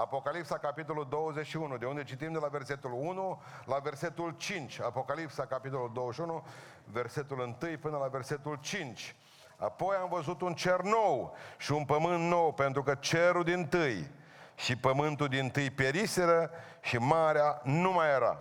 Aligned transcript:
Apocalipsa, 0.00 0.58
capitolul 0.58 1.06
21, 1.10 1.76
de 1.76 1.86
unde 1.86 2.04
citim 2.04 2.32
de 2.32 2.38
la 2.38 2.46
versetul 2.46 2.92
1 2.92 3.42
la 3.64 3.78
versetul 3.78 4.34
5. 4.36 4.80
Apocalipsa, 4.80 5.46
capitolul 5.46 5.90
21, 5.94 6.44
versetul 6.84 7.38
1 7.38 7.76
până 7.80 7.96
la 7.96 8.06
versetul 8.06 8.58
5. 8.60 9.14
Apoi 9.56 9.96
am 9.96 10.08
văzut 10.08 10.40
un 10.40 10.54
cer 10.54 10.80
nou 10.80 11.36
și 11.58 11.72
un 11.72 11.84
pământ 11.84 12.28
nou, 12.28 12.52
pentru 12.52 12.82
că 12.82 12.94
cerul 12.94 13.44
din 13.44 13.66
tâi 13.66 14.10
și 14.54 14.76
pământul 14.76 15.28
din 15.28 15.50
tâi 15.50 15.70
periseră 15.70 16.50
și 16.80 16.96
marea 16.96 17.60
nu 17.64 17.92
mai 17.92 18.08
era. 18.08 18.38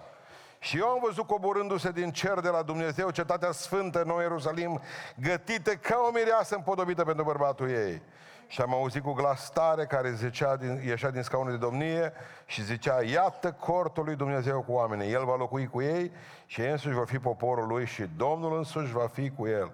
Și 0.60 0.78
eu 0.78 0.88
am 0.88 1.02
văzut 1.06 1.28
coborându-se 1.28 1.92
din 1.92 2.12
cer 2.12 2.40
de 2.40 2.50
la 2.50 2.62
Dumnezeu 2.62 3.10
cetatea 3.10 3.52
sfântă, 3.52 4.04
Noi 4.04 4.22
Ierusalim, 4.22 4.82
gătită 5.16 5.76
ca 5.76 6.04
o 6.08 6.12
mireasă 6.12 6.56
împodobită 6.56 7.04
pentru 7.04 7.24
bărbatul 7.24 7.70
ei. 7.70 8.02
Și 8.52 8.62
am 8.62 8.74
auzit 8.74 9.04
cu 9.04 9.12
glas 9.12 9.50
tare 9.50 9.86
care 9.86 10.12
zicea 10.12 10.56
din, 10.56 10.82
ieșea 10.86 11.10
din 11.10 11.22
scaunul 11.22 11.52
de 11.52 11.58
domnie 11.58 12.14
și 12.46 12.64
zicea, 12.64 13.04
iată 13.04 13.52
cortul 13.52 14.04
lui 14.04 14.16
Dumnezeu 14.16 14.62
cu 14.62 14.72
oameni, 14.72 15.12
El 15.12 15.26
va 15.26 15.36
locui 15.36 15.68
cu 15.68 15.82
ei 15.82 16.12
și 16.46 16.62
ei 16.62 16.72
însuși 16.72 16.96
vor 16.96 17.08
fi 17.08 17.20
poporul 17.20 17.68
lui 17.68 17.86
și 17.86 18.10
Domnul 18.18 18.58
însuși 18.58 18.92
va 18.92 19.08
fi 19.08 19.30
cu 19.30 19.48
el. 19.48 19.72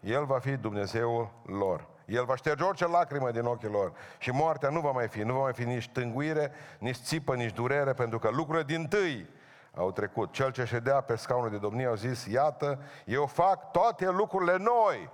El 0.00 0.24
va 0.24 0.38
fi 0.38 0.50
Dumnezeul 0.50 1.30
lor. 1.46 1.86
El 2.04 2.24
va 2.24 2.36
șterge 2.36 2.64
orice 2.64 2.86
lacrimă 2.86 3.30
din 3.30 3.44
ochii 3.44 3.68
lor. 3.68 3.92
Și 4.18 4.30
moartea 4.30 4.68
nu 4.68 4.80
va 4.80 4.90
mai 4.90 5.08
fi. 5.08 5.20
Nu 5.20 5.32
va 5.32 5.40
mai 5.40 5.52
fi 5.52 5.64
nici 5.64 5.88
tânguire, 5.88 6.52
nici 6.78 6.96
țipă, 6.96 7.34
nici 7.34 7.52
durere, 7.54 7.92
pentru 7.92 8.18
că 8.18 8.28
lucrurile 8.28 8.64
din 8.64 8.88
tâi 8.88 9.28
au 9.74 9.92
trecut. 9.92 10.32
Cel 10.32 10.52
ce 10.52 10.64
ședea 10.64 11.00
pe 11.00 11.16
scaunul 11.16 11.50
de 11.50 11.58
domnie 11.58 11.86
au 11.86 11.94
zis, 11.94 12.26
iată, 12.26 12.78
eu 13.04 13.26
fac 13.26 13.70
toate 13.70 14.10
lucrurile 14.10 14.56
noi. 14.56 15.10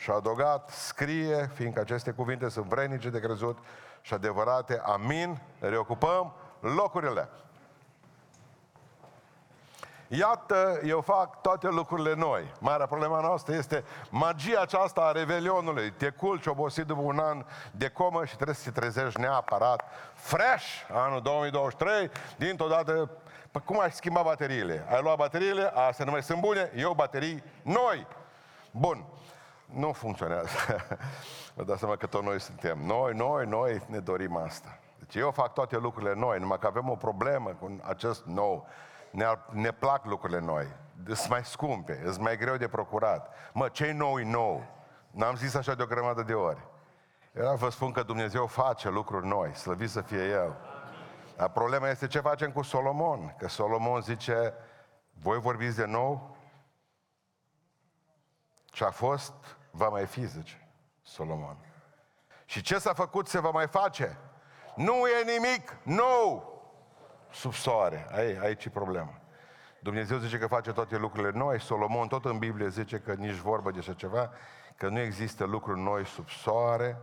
Și 0.00 0.10
a 0.10 0.14
adăugat, 0.14 0.70
scrie, 0.70 1.50
fiindcă 1.54 1.80
aceste 1.80 2.10
cuvinte 2.10 2.48
sunt 2.48 2.64
vrenice 2.64 3.08
de 3.08 3.20
crezut 3.20 3.58
și 4.00 4.14
adevărate, 4.14 4.80
amin, 4.84 5.40
reocupăm 5.58 6.32
locurile. 6.60 7.28
Iată, 10.08 10.80
eu 10.84 11.00
fac 11.00 11.40
toate 11.40 11.68
lucrurile 11.68 12.14
noi. 12.14 12.54
Marea 12.60 12.86
problema 12.86 13.20
noastră 13.20 13.54
este 13.54 13.84
magia 14.10 14.60
aceasta 14.60 15.00
a 15.00 15.12
revelionului. 15.12 15.90
Te 15.90 16.10
culci 16.10 16.46
obosit 16.46 16.84
după 16.84 17.00
un 17.00 17.18
an 17.18 17.44
de 17.70 17.88
comă 17.88 18.24
și 18.24 18.34
trebuie 18.34 18.56
să 18.56 18.70
te 18.70 18.80
trezești 18.80 19.20
neapărat 19.20 19.82
fresh 20.14 20.66
anul 20.92 21.20
2023, 21.20 22.10
dintr-o 22.36 22.66
dată 22.66 23.10
Păi 23.50 23.62
cum 23.64 23.80
ai 23.80 23.92
schimba 23.92 24.22
bateriile? 24.22 24.86
Ai 24.90 25.02
luat 25.02 25.16
bateriile, 25.16 25.72
astea 25.74 26.04
nu 26.04 26.10
mai 26.10 26.22
sunt 26.22 26.40
bune, 26.40 26.72
eu 26.76 26.92
baterii 26.92 27.42
noi. 27.62 28.06
Bun. 28.70 29.04
Nu 29.74 29.92
funcționează. 29.92 30.48
Vă 31.54 31.64
dați 31.64 31.78
seama 31.78 31.96
că 31.96 32.06
tot 32.06 32.22
noi 32.22 32.40
suntem. 32.40 32.78
Noi, 32.78 33.14
noi, 33.14 33.46
noi 33.46 33.82
ne 33.86 33.98
dorim 33.98 34.36
asta. 34.36 34.78
Deci 34.98 35.14
eu 35.14 35.30
fac 35.30 35.52
toate 35.52 35.76
lucrurile 35.76 36.14
noi, 36.14 36.38
numai 36.38 36.58
că 36.58 36.66
avem 36.66 36.88
o 36.88 36.94
problemă 36.94 37.50
cu 37.50 37.78
acest 37.82 38.24
nou. 38.24 38.66
Ne, 39.10 39.26
ne 39.50 39.70
plac 39.70 40.04
lucrurile 40.04 40.40
noi. 40.40 40.66
Sunt 41.04 41.28
mai 41.28 41.44
scumpe, 41.44 42.00
sunt 42.04 42.20
mai 42.20 42.36
greu 42.36 42.56
de 42.56 42.68
procurat. 42.68 43.34
Mă, 43.52 43.68
ce 43.68 43.92
nou 43.92 44.18
e 44.18 44.24
nou? 44.24 44.64
N-am 45.10 45.34
zis 45.36 45.54
așa 45.54 45.74
de 45.74 45.82
o 45.82 45.86
grămadă 45.86 46.22
de 46.22 46.34
ori. 46.34 46.68
Eu 47.34 47.56
vă 47.56 47.68
spun 47.68 47.92
că 47.92 48.02
Dumnezeu 48.02 48.46
face 48.46 48.88
lucruri 48.88 49.26
noi, 49.26 49.54
slăvit 49.54 49.90
să 49.90 50.00
fie 50.00 50.24
El. 50.28 50.56
Dar 51.36 51.48
problema 51.48 51.88
este 51.88 52.06
ce 52.06 52.20
facem 52.20 52.52
cu 52.52 52.62
Solomon. 52.62 53.34
Că 53.38 53.48
Solomon 53.48 54.00
zice, 54.00 54.54
voi 55.12 55.38
vorbiți 55.40 55.76
de 55.76 55.84
nou? 55.84 56.36
Ce 58.64 58.84
a 58.84 58.90
fost, 58.90 59.32
va 59.70 59.88
mai 59.88 60.06
fi, 60.06 60.26
zice 60.26 60.68
Solomon. 61.02 61.56
Și 62.44 62.62
ce 62.62 62.78
s-a 62.78 62.92
făcut 62.92 63.28
se 63.28 63.40
va 63.40 63.50
mai 63.50 63.66
face. 63.66 64.18
Nu 64.76 64.92
e 64.92 65.38
nimic 65.38 65.76
nou 65.82 66.50
sub 67.30 67.52
soare. 67.52 68.06
Aici, 68.10 68.38
aici 68.38 68.64
e 68.64 68.70
problema. 68.70 69.20
Dumnezeu 69.82 70.18
zice 70.18 70.38
că 70.38 70.46
face 70.46 70.72
toate 70.72 70.96
lucrurile 70.96 71.38
noi, 71.38 71.60
Solomon 71.60 72.08
tot 72.08 72.24
în 72.24 72.38
Biblie 72.38 72.68
zice 72.68 72.98
că 72.98 73.12
nici 73.12 73.36
vorbă 73.36 73.70
de 73.70 73.78
așa 73.78 73.92
ceva, 73.92 74.30
că 74.76 74.88
nu 74.88 74.98
există 74.98 75.44
lucruri 75.44 75.80
noi 75.80 76.06
sub 76.06 76.28
soare, 76.28 77.00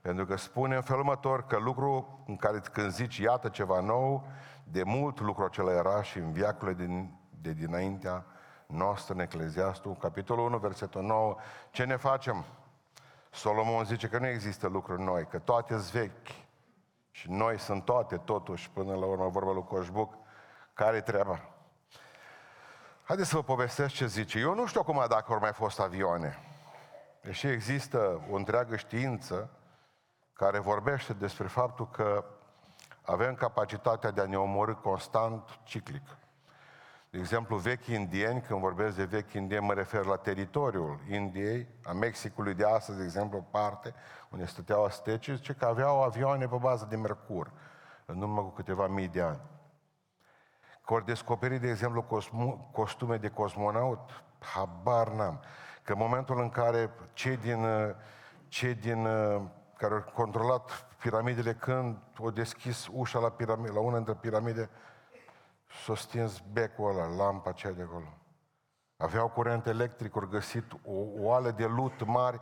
pentru 0.00 0.26
că 0.26 0.36
spune 0.36 0.74
în 0.74 0.82
felul 0.82 1.00
următor 1.00 1.46
că 1.46 1.58
lucru 1.58 2.22
în 2.26 2.36
care 2.36 2.60
când 2.72 2.90
zici 2.90 3.16
iată 3.16 3.48
ceva 3.48 3.80
nou, 3.80 4.26
de 4.64 4.82
mult 4.82 5.20
lucru 5.20 5.44
acela 5.44 5.72
era 5.72 6.02
și 6.02 6.18
în 6.18 6.32
viacurile 6.32 6.84
din, 6.84 7.18
de 7.40 7.52
dinaintea 7.52 8.24
noastră 8.68 9.14
în 9.14 9.20
Ecleziastul, 9.20 9.96
capitolul 9.96 10.44
1, 10.44 10.58
versetul 10.58 11.02
9, 11.02 11.36
ce 11.70 11.84
ne 11.84 11.96
facem? 11.96 12.44
Solomon 13.30 13.84
zice 13.84 14.08
că 14.08 14.18
nu 14.18 14.26
există 14.26 14.66
lucruri 14.66 15.02
noi, 15.02 15.26
că 15.26 15.38
toate 15.38 15.72
sunt 15.72 15.90
vechi. 15.90 16.28
Și 17.10 17.30
noi 17.30 17.58
sunt 17.58 17.84
toate, 17.84 18.16
totuși, 18.16 18.70
până 18.70 18.94
la 18.94 19.04
urmă, 19.04 19.28
vorba 19.28 19.52
lui 19.52 19.64
Coșbuc, 19.64 20.14
care 20.74 21.00
treaba? 21.00 21.40
Haideți 23.02 23.28
să 23.28 23.36
vă 23.36 23.42
povestesc 23.42 23.94
ce 23.94 24.06
zice. 24.06 24.38
Eu 24.38 24.54
nu 24.54 24.66
știu 24.66 24.80
acum 24.80 25.04
dacă 25.08 25.32
au 25.32 25.38
mai 25.38 25.52
fost 25.52 25.80
avioane. 25.80 26.38
Deși 27.22 27.46
există 27.46 28.20
o 28.30 28.34
întreagă 28.34 28.76
știință 28.76 29.50
care 30.32 30.58
vorbește 30.58 31.12
despre 31.12 31.46
faptul 31.46 31.88
că 31.90 32.24
avem 33.02 33.34
capacitatea 33.34 34.10
de 34.10 34.20
a 34.20 34.26
ne 34.26 34.38
omorâ 34.38 34.74
constant, 34.74 35.58
ciclic. 35.62 36.16
De 37.18 37.24
exemplu, 37.24 37.56
vechi 37.56 37.86
indieni, 37.86 38.40
când 38.40 38.60
vorbesc 38.60 38.96
de 38.96 39.04
vechi 39.04 39.32
indieni, 39.32 39.66
mă 39.66 39.72
refer 39.72 40.04
la 40.04 40.16
teritoriul 40.16 40.98
Indiei, 41.10 41.68
a 41.84 41.92
Mexicului 41.92 42.54
de 42.54 42.64
astăzi, 42.64 42.98
de 42.98 43.04
exemplu, 43.04 43.46
parte, 43.50 43.94
unde 44.30 44.44
stăteau 44.44 44.84
astecii, 44.84 45.34
zice 45.34 45.52
că 45.52 45.64
aveau 45.64 46.02
avioane 46.02 46.46
pe 46.46 46.56
bază 46.56 46.86
de 46.90 46.96
mercur, 46.96 47.52
în 48.06 48.22
urmă 48.22 48.40
cu 48.40 48.48
câteva 48.48 48.86
mii 48.86 49.08
de 49.08 49.20
ani. 49.20 49.40
Că 50.84 50.94
ori 50.94 51.04
descoperit, 51.04 51.60
de 51.60 51.68
exemplu, 51.68 52.26
costume 52.72 53.16
de 53.16 53.28
cosmonaut, 53.28 54.24
habar 54.38 55.08
n-am. 55.08 55.40
Că 55.82 55.92
în 55.92 55.98
momentul 55.98 56.40
în 56.40 56.48
care 56.48 56.90
cei 57.12 57.36
din, 57.36 57.66
cei 58.48 58.74
din 58.74 59.02
care 59.76 59.94
au 59.94 60.12
controlat 60.14 60.86
piramidele 61.00 61.54
când 61.54 61.96
au 62.20 62.30
deschis 62.30 62.88
ușa 62.92 63.18
la, 63.18 63.30
piramide, 63.30 63.72
la 63.72 63.80
una 63.80 63.96
dintre 63.96 64.14
piramide, 64.14 64.70
s-a 65.84 65.94
stins 65.94 66.42
becul 66.52 66.90
ăla, 66.90 67.06
lampa 67.16 67.50
aceea 67.50 67.72
de 67.72 67.82
acolo. 67.82 68.12
Aveau 68.96 69.28
curent 69.28 69.66
electric, 69.66 70.16
au 70.16 70.26
găsit 70.26 70.72
o 70.72 70.92
oală 71.18 71.50
de 71.50 71.66
lut 71.66 72.04
mari 72.04 72.40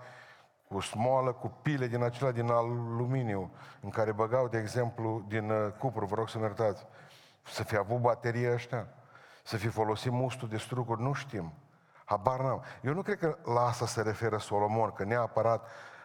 cu 0.68 0.80
smoală, 0.80 1.32
cu 1.32 1.58
pile 1.62 1.86
din 1.86 2.02
acelea 2.02 2.32
din 2.32 2.50
aluminiu, 2.50 3.50
în 3.80 3.90
care 3.90 4.12
băgau, 4.12 4.48
de 4.48 4.58
exemplu, 4.58 5.24
din 5.28 5.50
uh, 5.50 5.72
cupru, 5.78 6.06
vă 6.06 6.14
rog 6.14 6.28
să-mi 6.28 6.44
iertați, 6.44 6.86
să 7.42 7.64
fi 7.64 7.76
avut 7.76 8.00
baterie 8.00 8.52
ăștia, 8.52 8.88
să 9.44 9.56
fi 9.56 9.68
folosit 9.68 10.12
mustul 10.12 10.48
de 10.48 10.56
struguri, 10.56 11.02
nu 11.02 11.12
știm. 11.12 11.52
Habar 12.04 12.40
n-am. 12.40 12.62
Eu 12.82 12.92
nu 12.92 13.02
cred 13.02 13.18
că 13.18 13.38
la 13.44 13.60
asta 13.60 13.86
se 13.86 14.02
referă 14.02 14.38
Solomon, 14.38 14.90
că 14.90 15.04
neapărat 15.04 15.62
Uh, 15.62 15.95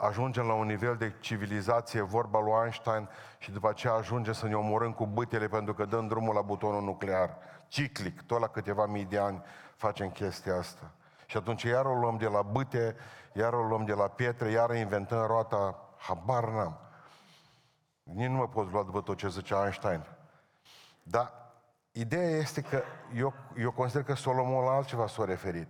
ajungem 0.00 0.46
la 0.46 0.54
un 0.54 0.66
nivel 0.66 0.96
de 0.96 1.12
civilizație, 1.20 2.00
vorba 2.00 2.40
lui 2.40 2.52
Einstein, 2.62 3.08
și 3.38 3.50
după 3.50 3.68
aceea 3.68 3.92
ajungem 3.92 4.32
să 4.32 4.46
ne 4.46 4.54
omorâm 4.54 4.92
cu 4.92 5.06
bâtele 5.06 5.48
pentru 5.48 5.74
că 5.74 5.84
dăm 5.84 6.06
drumul 6.06 6.34
la 6.34 6.42
butonul 6.42 6.82
nuclear. 6.82 7.36
Ciclic, 7.68 8.22
tot 8.22 8.40
la 8.40 8.48
câteva 8.48 8.86
mii 8.86 9.04
de 9.04 9.18
ani 9.18 9.42
facem 9.76 10.10
chestia 10.10 10.56
asta. 10.56 10.90
Și 11.26 11.36
atunci 11.36 11.62
iar 11.62 11.84
o 11.84 11.94
luăm 11.94 12.16
de 12.16 12.26
la 12.26 12.42
bâte, 12.42 12.96
iar 13.32 13.52
o 13.52 13.62
luăm 13.62 13.84
de 13.84 13.92
la 13.92 14.08
pietre, 14.08 14.50
iar 14.50 14.74
inventăm 14.74 15.26
roata, 15.26 15.78
habar 15.96 16.48
n-am. 16.48 16.78
Nici 18.02 18.28
nu 18.28 18.36
mă 18.36 18.48
pot 18.48 18.70
lua 18.70 18.82
după 18.82 19.00
tot 19.00 19.16
ce 19.16 19.28
zice 19.28 19.54
Einstein. 19.54 20.06
Dar 21.02 21.32
ideea 21.92 22.36
este 22.36 22.60
că 22.60 22.82
eu, 23.14 23.34
eu 23.56 23.72
consider 23.72 24.02
că 24.02 24.14
Solomon 24.14 24.64
la 24.64 24.70
altceva 24.70 25.06
s-a 25.06 25.24
referit. 25.24 25.68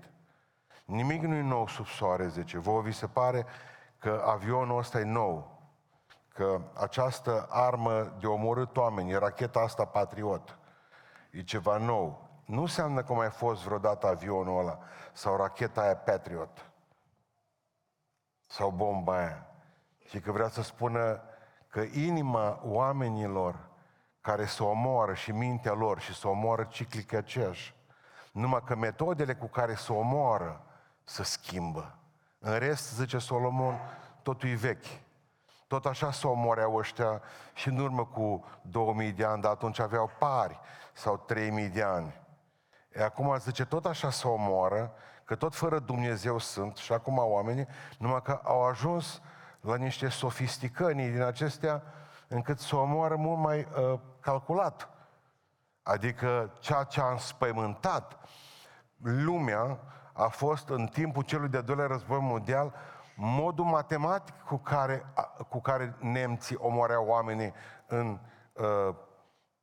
Nimic 0.84 1.22
nu 1.22 1.34
e 1.34 1.43
nou 1.43 1.69
sub 1.69 1.87
soare, 1.87 2.28
zice. 2.28 2.59
Vă 2.59 2.81
vi 2.81 2.93
se 2.93 3.06
pare 3.06 3.47
că 4.04 4.22
avionul 4.26 4.78
ăsta 4.78 5.00
e 5.00 5.04
nou, 5.04 5.60
că 6.28 6.60
această 6.75 7.47
armă 7.50 8.15
de 8.19 8.26
omorât 8.26 8.76
oameni, 8.76 9.19
racheta 9.19 9.61
asta 9.61 9.84
Patriot, 9.84 10.58
e 11.31 11.43
ceva 11.43 11.76
nou. 11.76 12.29
Nu 12.46 12.61
înseamnă 12.61 13.02
că 13.02 13.12
mai 13.12 13.31
fost 13.31 13.62
vreodată 13.62 14.06
avionul 14.06 14.58
ăla 14.58 14.79
sau 15.12 15.37
racheta 15.37 15.81
aia 15.81 15.96
Patriot 15.96 16.70
sau 18.46 18.70
bomba 18.70 19.17
aia. 19.17 19.46
Și 20.08 20.20
că 20.20 20.32
vrea 20.32 20.49
să 20.49 20.62
spună 20.62 21.23
că 21.69 21.81
inima 21.81 22.61
oamenilor 22.62 23.69
care 24.20 24.44
se 24.44 24.62
omoară 24.62 25.14
și 25.14 25.32
mintea 25.32 25.73
lor 25.73 26.00
și 26.00 26.14
se 26.14 26.29
omoară 26.29 26.64
ciclic 26.64 27.12
aceeași, 27.12 27.75
numai 28.32 28.62
că 28.64 28.76
metodele 28.76 29.34
cu 29.34 29.46
care 29.46 29.75
se 29.75 29.93
omoară 29.93 30.64
se 31.05 31.23
schimbă. 31.23 31.99
În 32.46 32.58
rest, 32.58 32.94
zice 32.94 33.19
Solomon, 33.19 33.81
totul 34.23 34.49
e 34.49 34.55
vechi. 34.55 34.85
Tot 35.67 35.87
așa 35.87 36.12
se 36.12 36.26
omoreau 36.26 36.75
ăștia 36.76 37.23
și 37.55 37.69
în 37.69 37.79
urmă 37.79 38.05
cu 38.05 38.44
2000 38.62 39.12
de 39.12 39.25
ani, 39.25 39.43
dar 39.43 39.50
atunci 39.50 39.79
aveau 39.79 40.11
pari 40.19 40.61
sau 40.93 41.17
3000 41.17 41.69
de 41.69 41.82
ani. 41.82 42.20
E 42.93 43.02
acum 43.02 43.37
zice, 43.38 43.64
tot 43.64 43.87
așa 43.87 44.11
se 44.11 44.29
omoară, 44.29 44.93
că 45.25 45.35
tot 45.35 45.55
fără 45.55 45.79
Dumnezeu 45.79 46.38
sunt 46.38 46.76
și 46.76 46.93
acum 46.93 47.19
oamenii, 47.19 47.67
numai 47.99 48.23
că 48.23 48.41
au 48.43 48.64
ajuns 48.64 49.20
la 49.61 49.76
niște 49.76 50.08
sofisticăni 50.08 51.11
din 51.11 51.23
acestea 51.23 51.82
încât 52.29 52.58
să 52.58 52.76
o 52.76 52.81
omoară 52.81 53.17
mult 53.17 53.38
mai 53.38 53.58
uh, 53.58 53.99
calculat. 54.20 54.88
Adică 55.82 56.52
ceea 56.58 56.82
ce 56.82 57.00
a 57.00 57.11
înspăimântat 57.11 58.19
lumea 59.02 59.79
a 60.16 60.28
fost 60.28 60.69
în 60.69 60.87
timpul 60.87 61.22
celui 61.22 61.49
de-al 61.49 61.62
doilea 61.62 61.87
război 61.87 62.19
mondial 62.20 62.75
modul 63.16 63.64
matematic 63.64 64.34
cu 64.46 64.56
care, 64.56 65.06
cu 65.49 65.61
care 65.61 65.96
nemții 66.00 66.56
omoreau 66.56 67.06
oamenii 67.06 67.52
în 67.87 68.19
uh, 68.52 68.94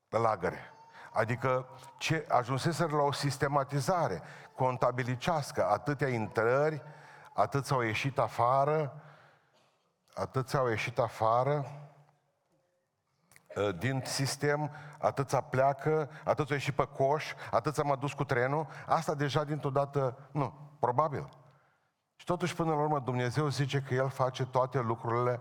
lagăre. 0.10 0.74
Adică 1.14 1.66
ce, 1.98 2.26
ajunseseră 2.30 2.96
la 2.96 3.02
o 3.02 3.12
sistematizare 3.12 4.22
contabilicească, 4.56 5.70
atâtea 5.70 6.08
intrări, 6.08 6.82
atât 7.34 7.66
s-au 7.66 7.82
ieșit 7.82 8.20
afară, 8.20 9.02
atât 10.14 10.50
s-au 10.50 10.68
ieșit 10.68 11.00
afară 11.00 11.66
uh, 11.66 11.91
din 13.78 14.02
sistem, 14.06 14.72
atâția 14.98 15.42
pleacă, 15.42 16.10
atâția 16.24 16.56
ieșit 16.56 16.74
pe 16.74 16.88
coș, 16.88 17.34
atâția 17.52 17.84
m-a 17.84 17.96
dus 17.96 18.14
cu 18.14 18.24
trenul, 18.24 18.68
asta 18.86 19.16
deja 19.16 19.44
dintr-o 19.44 19.70
dată, 19.70 20.18
nu, 20.32 20.54
probabil. 20.80 21.30
Și 22.16 22.26
totuși, 22.26 22.56
până 22.56 22.70
la 22.74 22.82
urmă, 22.82 23.00
Dumnezeu 23.00 23.48
zice 23.48 23.82
că 23.82 23.94
El 23.94 24.10
face 24.10 24.46
toate 24.46 24.80
lucrurile, 24.80 25.40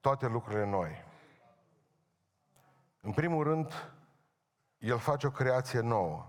toate 0.00 0.26
lucrurile 0.26 0.66
noi. 0.66 1.04
În 3.00 3.12
primul 3.12 3.44
rând, 3.44 3.90
El 4.78 4.98
face 4.98 5.26
o 5.26 5.30
creație 5.30 5.80
nouă. 5.80 6.26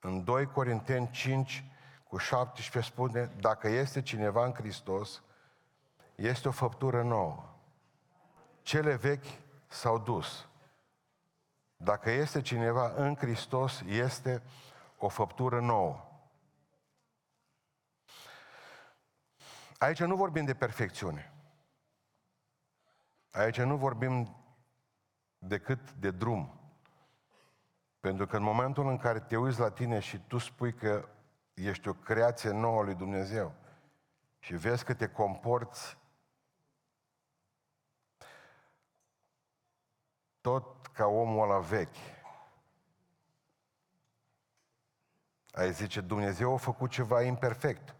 În 0.00 0.24
2 0.24 0.46
Corinteni 0.46 1.10
5 1.10 1.64
cu 2.08 2.16
17 2.16 2.92
spune, 2.92 3.30
dacă 3.40 3.68
este 3.68 4.02
cineva 4.02 4.44
în 4.44 4.52
Hristos, 4.52 5.22
este 6.14 6.48
o 6.48 6.50
făptură 6.50 7.02
nouă. 7.02 7.44
Cele 8.62 8.94
vechi 8.94 9.26
s-au 9.74 9.98
dus. 9.98 10.48
Dacă 11.76 12.10
este 12.10 12.40
cineva 12.40 12.92
în 12.96 13.16
Hristos, 13.16 13.80
este 13.86 14.42
o 14.98 15.08
făptură 15.08 15.60
nouă. 15.60 16.08
Aici 19.78 20.02
nu 20.02 20.16
vorbim 20.16 20.44
de 20.44 20.54
perfecțiune. 20.54 21.32
Aici 23.30 23.60
nu 23.60 23.76
vorbim 23.76 24.36
decât 25.38 25.92
de 25.92 26.10
drum. 26.10 26.60
Pentru 28.00 28.26
că 28.26 28.36
în 28.36 28.42
momentul 28.42 28.88
în 28.88 28.98
care 28.98 29.20
te 29.20 29.36
uiți 29.36 29.60
la 29.60 29.70
tine 29.70 29.98
și 29.98 30.18
tu 30.18 30.38
spui 30.38 30.74
că 30.74 31.08
ești 31.54 31.88
o 31.88 31.92
creație 31.92 32.50
nouă 32.50 32.82
lui 32.82 32.94
Dumnezeu 32.94 33.54
și 34.38 34.54
vezi 34.54 34.84
că 34.84 34.94
te 34.94 35.08
comporți 35.08 35.98
tot 40.44 40.86
ca 40.92 41.06
omul 41.06 41.42
ăla 41.42 41.58
vechi, 41.58 41.96
ai 45.52 45.72
zice, 45.72 46.00
Dumnezeu 46.00 46.54
a 46.54 46.56
făcut 46.56 46.90
ceva 46.90 47.22
imperfect. 47.22 47.94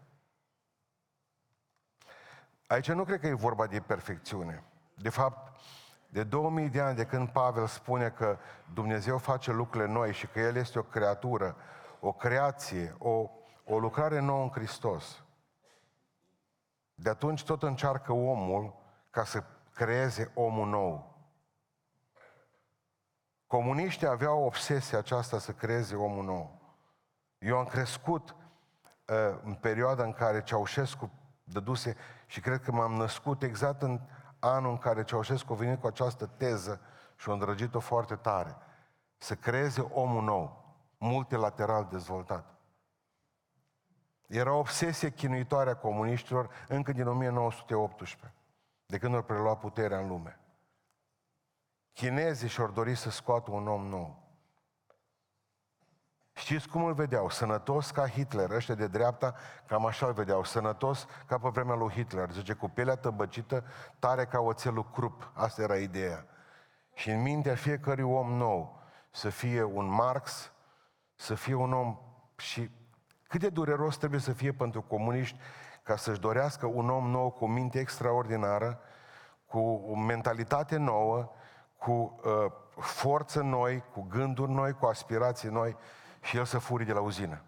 Aici 2.67 2.91
nu 2.91 3.03
cred 3.03 3.19
că 3.19 3.27
e 3.27 3.33
vorba 3.33 3.67
de 3.67 3.79
perfecțiune. 3.79 4.63
De 4.95 5.09
fapt, 5.09 5.59
de 6.09 6.23
2000 6.23 6.69
de 6.69 6.81
ani 6.81 6.95
de 6.95 7.05
când 7.05 7.29
Pavel 7.29 7.67
spune 7.67 8.09
că 8.09 8.37
Dumnezeu 8.73 9.17
face 9.17 9.51
lucrurile 9.51 9.91
noi 9.91 10.13
și 10.13 10.27
că 10.27 10.39
El 10.39 10.55
este 10.55 10.79
o 10.79 10.83
creatură, 10.83 11.55
o 11.99 12.13
creație, 12.13 12.95
o, 12.99 13.29
o 13.63 13.79
lucrare 13.79 14.19
nouă 14.19 14.43
în 14.43 14.49
Hristos, 14.49 15.23
de 16.95 17.09
atunci 17.09 17.43
tot 17.43 17.63
încearcă 17.63 18.11
omul 18.11 18.75
ca 19.09 19.23
să 19.23 19.43
creeze 19.73 20.31
omul 20.33 20.67
nou. 20.67 21.14
Comuniștii 23.47 24.07
aveau 24.07 24.43
obsesia 24.43 24.97
aceasta 24.97 25.39
să 25.39 25.51
creeze 25.51 25.95
omul 25.95 26.23
nou. 26.23 26.59
Eu 27.37 27.57
am 27.57 27.65
crescut 27.65 28.29
uh, 28.29 29.15
în 29.43 29.53
perioada 29.53 30.03
în 30.03 30.13
care 30.13 30.43
Ceaușescu 30.43 31.11
dăduse 31.43 31.95
și 32.25 32.39
cred 32.39 32.61
că 32.61 32.71
m-am 32.71 32.93
născut 32.93 33.43
exact 33.43 33.81
în 33.81 33.99
anul 34.39 34.71
în 34.71 34.77
care 34.77 35.03
Ceaușescu 35.03 35.53
a 35.53 35.55
venit 35.55 35.79
cu 35.79 35.87
această 35.87 36.25
teză 36.25 36.81
și 37.15 37.29
a 37.29 37.33
îndrăgit-o 37.33 37.79
foarte 37.79 38.15
tare. 38.15 38.57
Să 39.17 39.35
creeze 39.35 39.81
omul 39.81 40.23
nou, 40.23 40.75
multilateral 40.97 41.87
dezvoltat. 41.91 42.55
Era 44.27 44.53
o 44.53 44.59
obsesie 44.59 45.09
chinuitoare 45.09 45.69
a 45.69 45.75
comuniștilor 45.75 46.49
încă 46.67 46.91
din 46.91 47.07
1918, 47.07 48.33
de 48.85 48.97
când 48.97 49.15
au 49.15 49.21
preluat 49.21 49.59
puterea 49.59 49.99
în 49.99 50.07
lume. 50.07 50.39
Chinezii 51.95 52.47
și-au 52.47 52.71
dorit 52.71 52.97
să 52.97 53.09
scoată 53.09 53.51
un 53.51 53.67
om 53.67 53.85
nou. 53.87 54.23
Știți 56.33 56.67
cum 56.67 56.83
îl 56.83 56.93
vedeau? 56.93 57.29
Sănătos 57.29 57.91
ca 57.91 58.07
Hitler. 58.07 58.49
Ăștia 58.49 58.75
de 58.75 58.87
dreapta 58.87 59.35
cam 59.67 59.85
așa 59.85 60.05
îl 60.05 60.13
vedeau. 60.13 60.43
Sănătos 60.43 61.07
ca 61.25 61.37
pe 61.37 61.49
vremea 61.49 61.75
lui 61.75 61.93
Hitler. 61.93 62.31
Zice, 62.31 62.53
cu 62.53 62.69
pielea 62.69 62.95
tăbăcită, 62.95 63.63
tare 63.99 64.25
ca 64.25 64.39
oțelul 64.39 64.89
crup. 64.89 65.31
Asta 65.33 65.61
era 65.61 65.75
ideea. 65.75 66.25
Și 66.93 67.09
în 67.09 67.21
mintea 67.21 67.55
fiecărui 67.55 68.03
om 68.03 68.31
nou 68.31 68.81
să 69.11 69.29
fie 69.29 69.63
un 69.63 69.85
Marx, 69.85 70.51
să 71.13 71.35
fie 71.35 71.53
un 71.53 71.73
om 71.73 71.99
și 72.37 72.69
cât 73.27 73.39
de 73.39 73.49
dureros 73.49 73.97
trebuie 73.97 74.19
să 74.19 74.33
fie 74.33 74.53
pentru 74.53 74.81
comuniști 74.81 75.39
ca 75.83 75.95
să-și 75.95 76.19
dorească 76.19 76.65
un 76.65 76.89
om 76.89 77.09
nou 77.09 77.31
cu 77.31 77.47
minte 77.47 77.79
extraordinară, 77.79 78.79
cu 79.45 79.59
o 79.59 79.95
mentalitate 79.95 80.77
nouă, 80.77 81.31
cu 81.77 81.91
uh, 81.91 82.51
forță 82.79 83.41
noi, 83.41 83.83
cu 83.93 84.01
gânduri 84.01 84.51
noi, 84.51 84.73
cu 84.73 84.85
aspirații 84.85 85.49
noi, 85.49 85.77
și 86.21 86.37
el 86.37 86.45
să 86.45 86.57
furi 86.57 86.85
de 86.85 86.93
la 86.93 87.01
uzină. 87.01 87.41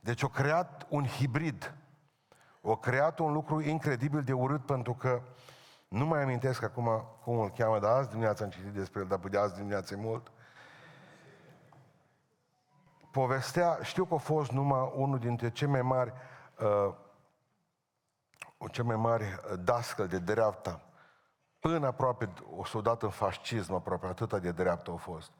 Deci 0.00 0.22
o 0.22 0.28
creat 0.28 0.86
un 0.88 1.06
hibrid. 1.06 1.74
O 2.60 2.76
creat 2.76 3.18
un 3.18 3.32
lucru 3.32 3.60
incredibil 3.60 4.22
de 4.22 4.32
urât 4.32 4.66
pentru 4.66 4.94
că 4.94 5.22
nu 5.88 6.06
mai 6.06 6.22
amintesc 6.22 6.62
acum 6.62 7.04
cum 7.22 7.38
îl 7.38 7.50
cheamă, 7.50 7.78
dar 7.78 7.90
azi 7.90 8.08
dimineața 8.08 8.44
am 8.44 8.50
citit 8.50 8.72
despre 8.72 9.00
el, 9.00 9.06
dar 9.06 9.18
de 9.18 9.38
azi 9.38 9.54
dimineața 9.54 9.94
e 9.94 9.98
mult. 10.00 10.32
Povestea, 13.10 13.78
știu 13.82 14.04
că 14.04 14.14
a 14.14 14.18
fost 14.18 14.50
numai 14.50 14.92
unul 14.94 15.18
dintre 15.18 15.50
cei 15.50 15.68
mai 15.68 15.82
mari 15.82 16.12
uh, 16.58 16.94
cei 18.66 18.84
mai 18.84 18.96
mari 18.96 19.24
uh, 19.24 19.58
dascăl 19.64 20.06
de 20.06 20.18
dreapta 20.18 20.82
până 21.60 21.86
aproape, 21.86 22.32
o 22.56 22.64
să 22.64 22.80
dat 22.80 23.02
în 23.02 23.10
fascism 23.10 23.74
aproape, 23.74 24.06
atâta 24.06 24.38
de 24.38 24.52
dreaptă 24.52 24.90
au 24.90 24.96
fost. 24.96 25.30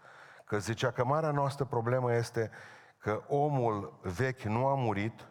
Că 0.45 0.59
zicea 0.59 0.91
că 0.91 1.05
marea 1.05 1.31
noastră 1.31 1.65
problemă 1.65 2.15
este 2.15 2.51
că 2.99 3.23
omul 3.29 3.99
vechi 4.03 4.43
nu 4.43 4.67
a 4.67 4.75
murit 4.75 5.29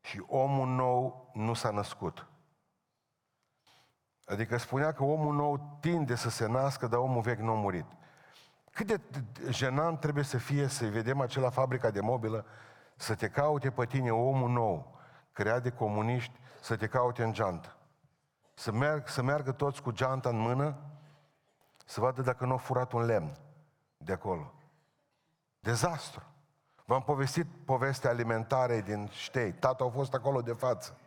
și 0.00 0.24
omul 0.26 0.68
nou 0.68 1.30
nu 1.34 1.54
s-a 1.54 1.70
născut. 1.70 2.26
Adică 4.26 4.56
spunea 4.56 4.92
că 4.92 5.04
omul 5.04 5.34
nou 5.34 5.78
tinde 5.80 6.14
să 6.14 6.30
se 6.30 6.46
nască, 6.46 6.86
dar 6.86 6.98
omul 6.98 7.20
vechi 7.20 7.38
nu 7.38 7.50
a 7.50 7.54
murit. 7.54 7.86
Cât 8.70 8.86
de 8.86 9.00
jenant 9.50 10.00
trebuie 10.00 10.24
să 10.24 10.38
fie 10.38 10.66
să 10.66 10.86
vedem 10.86 11.20
acela 11.20 11.50
fabrica 11.50 11.90
de 11.90 12.00
mobilă, 12.00 12.46
să 12.96 13.14
te 13.14 13.28
caute 13.28 13.70
pe 13.70 13.84
tine 13.86 14.10
omul 14.10 14.50
nou, 14.50 14.98
creat 15.32 15.62
de 15.62 15.70
comuniști, 15.70 16.40
să 16.64 16.76
te 16.76 16.86
caute 16.86 17.22
în 17.22 17.32
geantă. 17.32 17.76
Să, 18.54 18.72
merg, 18.72 19.08
să 19.08 19.22
meargă 19.22 19.52
toți 19.52 19.82
cu 19.82 19.90
geanta 19.90 20.28
în 20.28 20.38
mână, 20.38 20.76
să 21.84 22.00
vadă 22.00 22.22
dacă 22.22 22.44
nu 22.44 22.50
au 22.50 22.56
furat 22.56 22.92
un 22.92 23.04
lemn 23.04 23.36
de 23.96 24.12
acolo. 24.12 24.54
Dezastru. 25.60 26.22
V-am 26.84 27.02
povestit 27.02 27.46
povestea 27.64 28.10
alimentare 28.10 28.80
din 28.80 29.08
Ștei. 29.12 29.52
Tata 29.52 29.84
a 29.84 29.88
fost 29.88 30.14
acolo 30.14 30.40
de 30.40 30.52
față. 30.52 30.98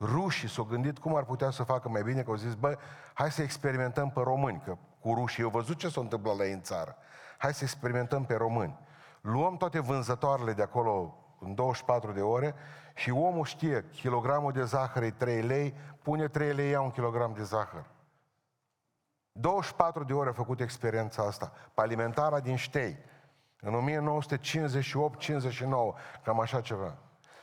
Rușii 0.00 0.48
s-au 0.48 0.64
gândit 0.64 0.98
cum 0.98 1.14
ar 1.14 1.24
putea 1.24 1.50
să 1.50 1.62
facă 1.62 1.88
mai 1.88 2.02
bine, 2.02 2.22
că 2.22 2.30
au 2.30 2.36
zis, 2.36 2.54
bă, 2.54 2.78
hai 3.14 3.32
să 3.32 3.42
experimentăm 3.42 4.10
pe 4.10 4.20
români, 4.20 4.62
că 4.64 4.76
cu 5.00 5.14
rușii, 5.14 5.42
eu 5.42 5.48
văzut 5.48 5.78
ce 5.78 5.88
s-a 5.88 6.00
întâmplat 6.00 6.36
la 6.36 6.44
ei 6.44 6.52
în 6.52 6.62
țară. 6.62 6.96
Hai 7.38 7.54
să 7.54 7.64
experimentăm 7.64 8.24
pe 8.24 8.34
români. 8.34 8.78
Luăm 9.20 9.56
toate 9.56 9.80
vânzătoarele 9.80 10.52
de 10.52 10.62
acolo 10.62 11.20
în 11.40 11.54
24 11.54 12.12
de 12.12 12.20
ore 12.20 12.54
și 12.98 13.10
omul 13.10 13.44
știe, 13.44 13.84
kilogramul 13.92 14.52
de 14.52 14.64
zahăr 14.64 15.02
e 15.02 15.10
3 15.10 15.42
lei, 15.42 15.74
pune 16.02 16.28
3 16.28 16.54
lei, 16.54 16.70
ia 16.70 16.80
un 16.80 16.90
kilogram 16.90 17.32
de 17.32 17.42
zahăr. 17.42 17.84
24 19.32 20.04
de 20.04 20.12
ore 20.12 20.28
a 20.28 20.32
făcut 20.32 20.60
experiența 20.60 21.22
asta. 21.22 21.52
Pe 21.74 21.80
alimentarea 21.80 22.40
din 22.40 22.56
Ștei. 22.56 22.98
În 23.60 24.00
1958-59, 24.24 26.22
cam 26.22 26.40
așa 26.40 26.60
ceva. 26.60 26.94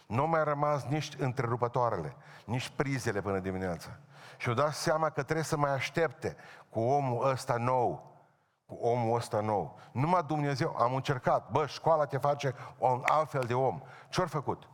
Nu 0.08 0.28
mai 0.28 0.44
rămas 0.44 0.86
nici 0.86 1.14
întrerupătoarele, 1.18 2.16
nici 2.46 2.70
prizele 2.70 3.22
până 3.22 3.40
dimineața. 3.40 3.90
Și 4.38 4.48
au 4.48 4.54
dat 4.54 4.74
seama 4.74 5.10
că 5.10 5.24
trebuie 5.24 5.46
să 5.46 5.58
mai 5.58 5.72
aștepte 5.72 6.36
cu 6.70 6.80
omul 6.80 7.30
ăsta 7.30 7.58
nou, 7.58 8.18
cu 8.66 8.76
omul 8.82 9.16
ăsta 9.16 9.40
nou. 9.40 9.80
Numai 9.92 10.24
Dumnezeu, 10.28 10.76
am 10.80 10.96
încercat, 10.96 11.52
bă, 11.52 11.66
școala 11.66 12.06
te 12.06 12.18
face 12.18 12.56
un 12.78 13.02
alt 13.06 13.30
fel 13.30 13.44
de 13.44 13.54
om. 13.54 13.82
Ce-au 14.10 14.28
făcut? 14.28 14.68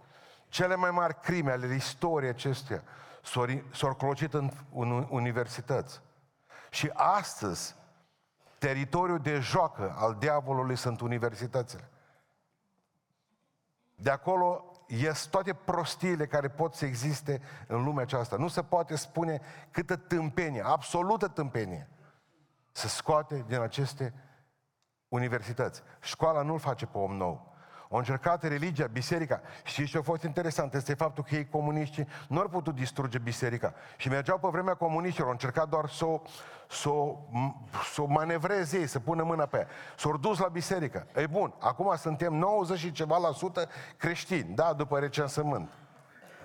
Cele 0.50 0.76
mai 0.76 0.92
mari 0.92 1.20
crime 1.20 1.52
ale 1.52 1.76
istoriei 1.76 2.30
acestea 2.30 2.84
s-au 3.72 3.94
clocit 3.94 4.34
în 4.34 4.52
universități. 5.10 6.02
Și 6.70 6.90
astăzi, 6.94 7.76
teritoriul 8.58 9.20
de 9.20 9.40
joacă 9.40 9.96
al 9.98 10.16
diavolului 10.20 10.76
sunt 10.76 11.02
universitățile. 11.02 11.90
De 13.96 14.10
acolo 14.10 14.72
ies 14.88 15.26
toate 15.26 15.54
prostiile 15.54 16.28
care 16.28 16.48
pot 16.48 16.74
să 16.74 16.86
existe 16.86 17.42
în 17.68 17.84
lumea 17.84 18.04
aceasta. 18.04 18.36
Nu 18.36 18.48
se 18.48 18.64
poate 18.64 18.96
spune 18.96 19.42
câtă 19.72 19.96
tâmpenie, 19.96 20.62
absolută 20.66 21.28
tâmpenie, 21.28 21.90
să 22.72 22.88
scoate 22.88 23.46
din 23.48 23.60
aceste 23.60 24.14
universități. 25.08 25.84
Școala 26.00 26.42
nu-l 26.42 26.60
face 26.60 26.86
pe 26.86 26.98
om 26.98 27.16
nou. 27.16 27.49
Au 27.92 27.98
încercat 27.98 28.44
religia, 28.44 28.88
biserica. 28.88 29.42
Și 29.64 29.86
ce 29.86 29.98
a 29.98 30.02
fost 30.02 30.24
interesant 30.24 30.74
este 30.74 30.94
faptul 30.94 31.24
că 31.24 31.36
ei 31.36 31.48
comuniștii 31.50 32.08
nu 32.28 32.40
au 32.40 32.48
putut 32.48 32.76
distruge 32.76 33.18
biserica. 33.18 33.74
Și 33.98 34.10
mergeau 34.10 34.38
pe 34.38 34.48
vremea 34.52 34.74
comuniștilor, 34.74 35.26
au 35.28 35.32
încercat 35.32 35.70
doar 35.70 35.90
să 35.90 36.06
o, 36.06 36.22
să 36.70 36.90
o, 36.90 37.18
să 37.94 38.02
o 38.02 38.06
manevreze 38.06 38.78
ei, 38.78 38.88
să 38.88 39.00
pună 39.00 39.24
mâna 39.24 39.46
pe 39.46 39.58
ea. 39.58 39.68
S-au 39.98 40.18
dus 40.18 40.40
la 40.40 40.48
biserică. 40.48 41.08
E 41.16 41.28
bun, 41.28 41.54
acum 41.60 41.96
suntem 41.96 42.34
90 42.34 42.80
și 42.80 42.92
ceva 42.92 43.18
la 43.18 43.32
sută 43.32 43.70
creștini, 43.98 44.56
da, 44.56 44.74
după 44.74 45.00
recensământ. 45.00 45.70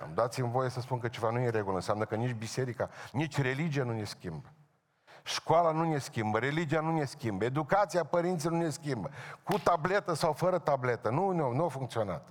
Am 0.03 0.11
dați-mi 0.13 0.51
voie 0.51 0.69
să 0.69 0.81
spun 0.81 0.99
că 0.99 1.07
ceva 1.07 1.29
nu 1.29 1.39
e 1.39 1.45
în 1.45 1.51
regulă. 1.51 1.75
Înseamnă 1.75 2.05
că 2.05 2.15
nici 2.15 2.33
biserica, 2.33 2.89
nici 3.11 3.41
religia 3.41 3.83
nu 3.83 3.93
ne 3.93 4.03
schimbă. 4.03 4.51
Școala 5.27 5.71
nu 5.71 5.83
ne 5.83 5.97
schimbă, 5.97 6.39
religia 6.39 6.81
nu 6.81 6.97
ne 6.97 7.05
schimbă, 7.05 7.43
educația 7.43 8.03
părinților 8.03 8.53
nu 8.53 8.59
ne 8.59 8.69
schimbă. 8.69 9.09
Cu 9.43 9.59
tabletă 9.59 10.13
sau 10.13 10.33
fără 10.33 10.57
tabletă. 10.57 11.09
Nu, 11.09 11.31
nu, 11.31 11.51
nu 11.51 11.63
a 11.63 11.67
funcționat. 11.67 12.27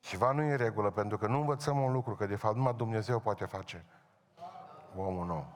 Ceva 0.00 0.32
nu 0.32 0.42
e 0.42 0.50
în 0.50 0.56
regulă, 0.56 0.90
pentru 0.90 1.18
că 1.18 1.26
nu 1.26 1.38
învățăm 1.38 1.82
un 1.82 1.92
lucru, 1.92 2.14
că 2.14 2.26
de 2.26 2.36
fapt 2.36 2.56
numai 2.56 2.74
Dumnezeu 2.76 3.20
poate 3.20 3.44
face 3.44 3.84
omul 4.96 5.26
nou. 5.26 5.46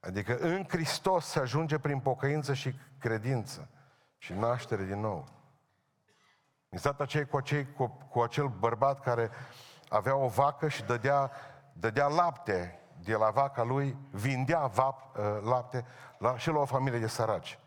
Adică 0.00 0.36
în 0.36 0.64
Hristos 0.68 1.26
se 1.26 1.38
ajunge 1.38 1.78
prin 1.78 2.00
pocăință 2.00 2.54
și 2.54 2.78
credință 2.98 3.68
și 4.18 4.32
naștere 4.32 4.84
din 4.84 5.00
nou. 5.00 5.28
Exact 6.68 7.00
acei 7.00 7.26
cu, 7.26 7.36
acei, 7.36 7.72
cu, 7.72 7.86
cu 8.10 8.20
acel 8.20 8.46
bărbat 8.46 9.00
care 9.00 9.30
avea 9.88 10.16
o 10.16 10.28
vacă 10.28 10.68
și 10.68 10.84
dădea, 10.84 11.30
dădea 11.72 12.06
lapte 12.06 12.77
de 13.04 13.14
la 13.14 13.30
vaca 13.30 13.62
lui, 13.62 13.96
vindea 14.10 14.66
vap, 14.66 15.16
uh, 15.16 15.24
lapte 15.42 15.84
la, 16.18 16.36
și 16.36 16.50
la 16.50 16.58
o 16.58 16.64
familie 16.64 16.98
de 16.98 17.06
săraci. 17.06 17.58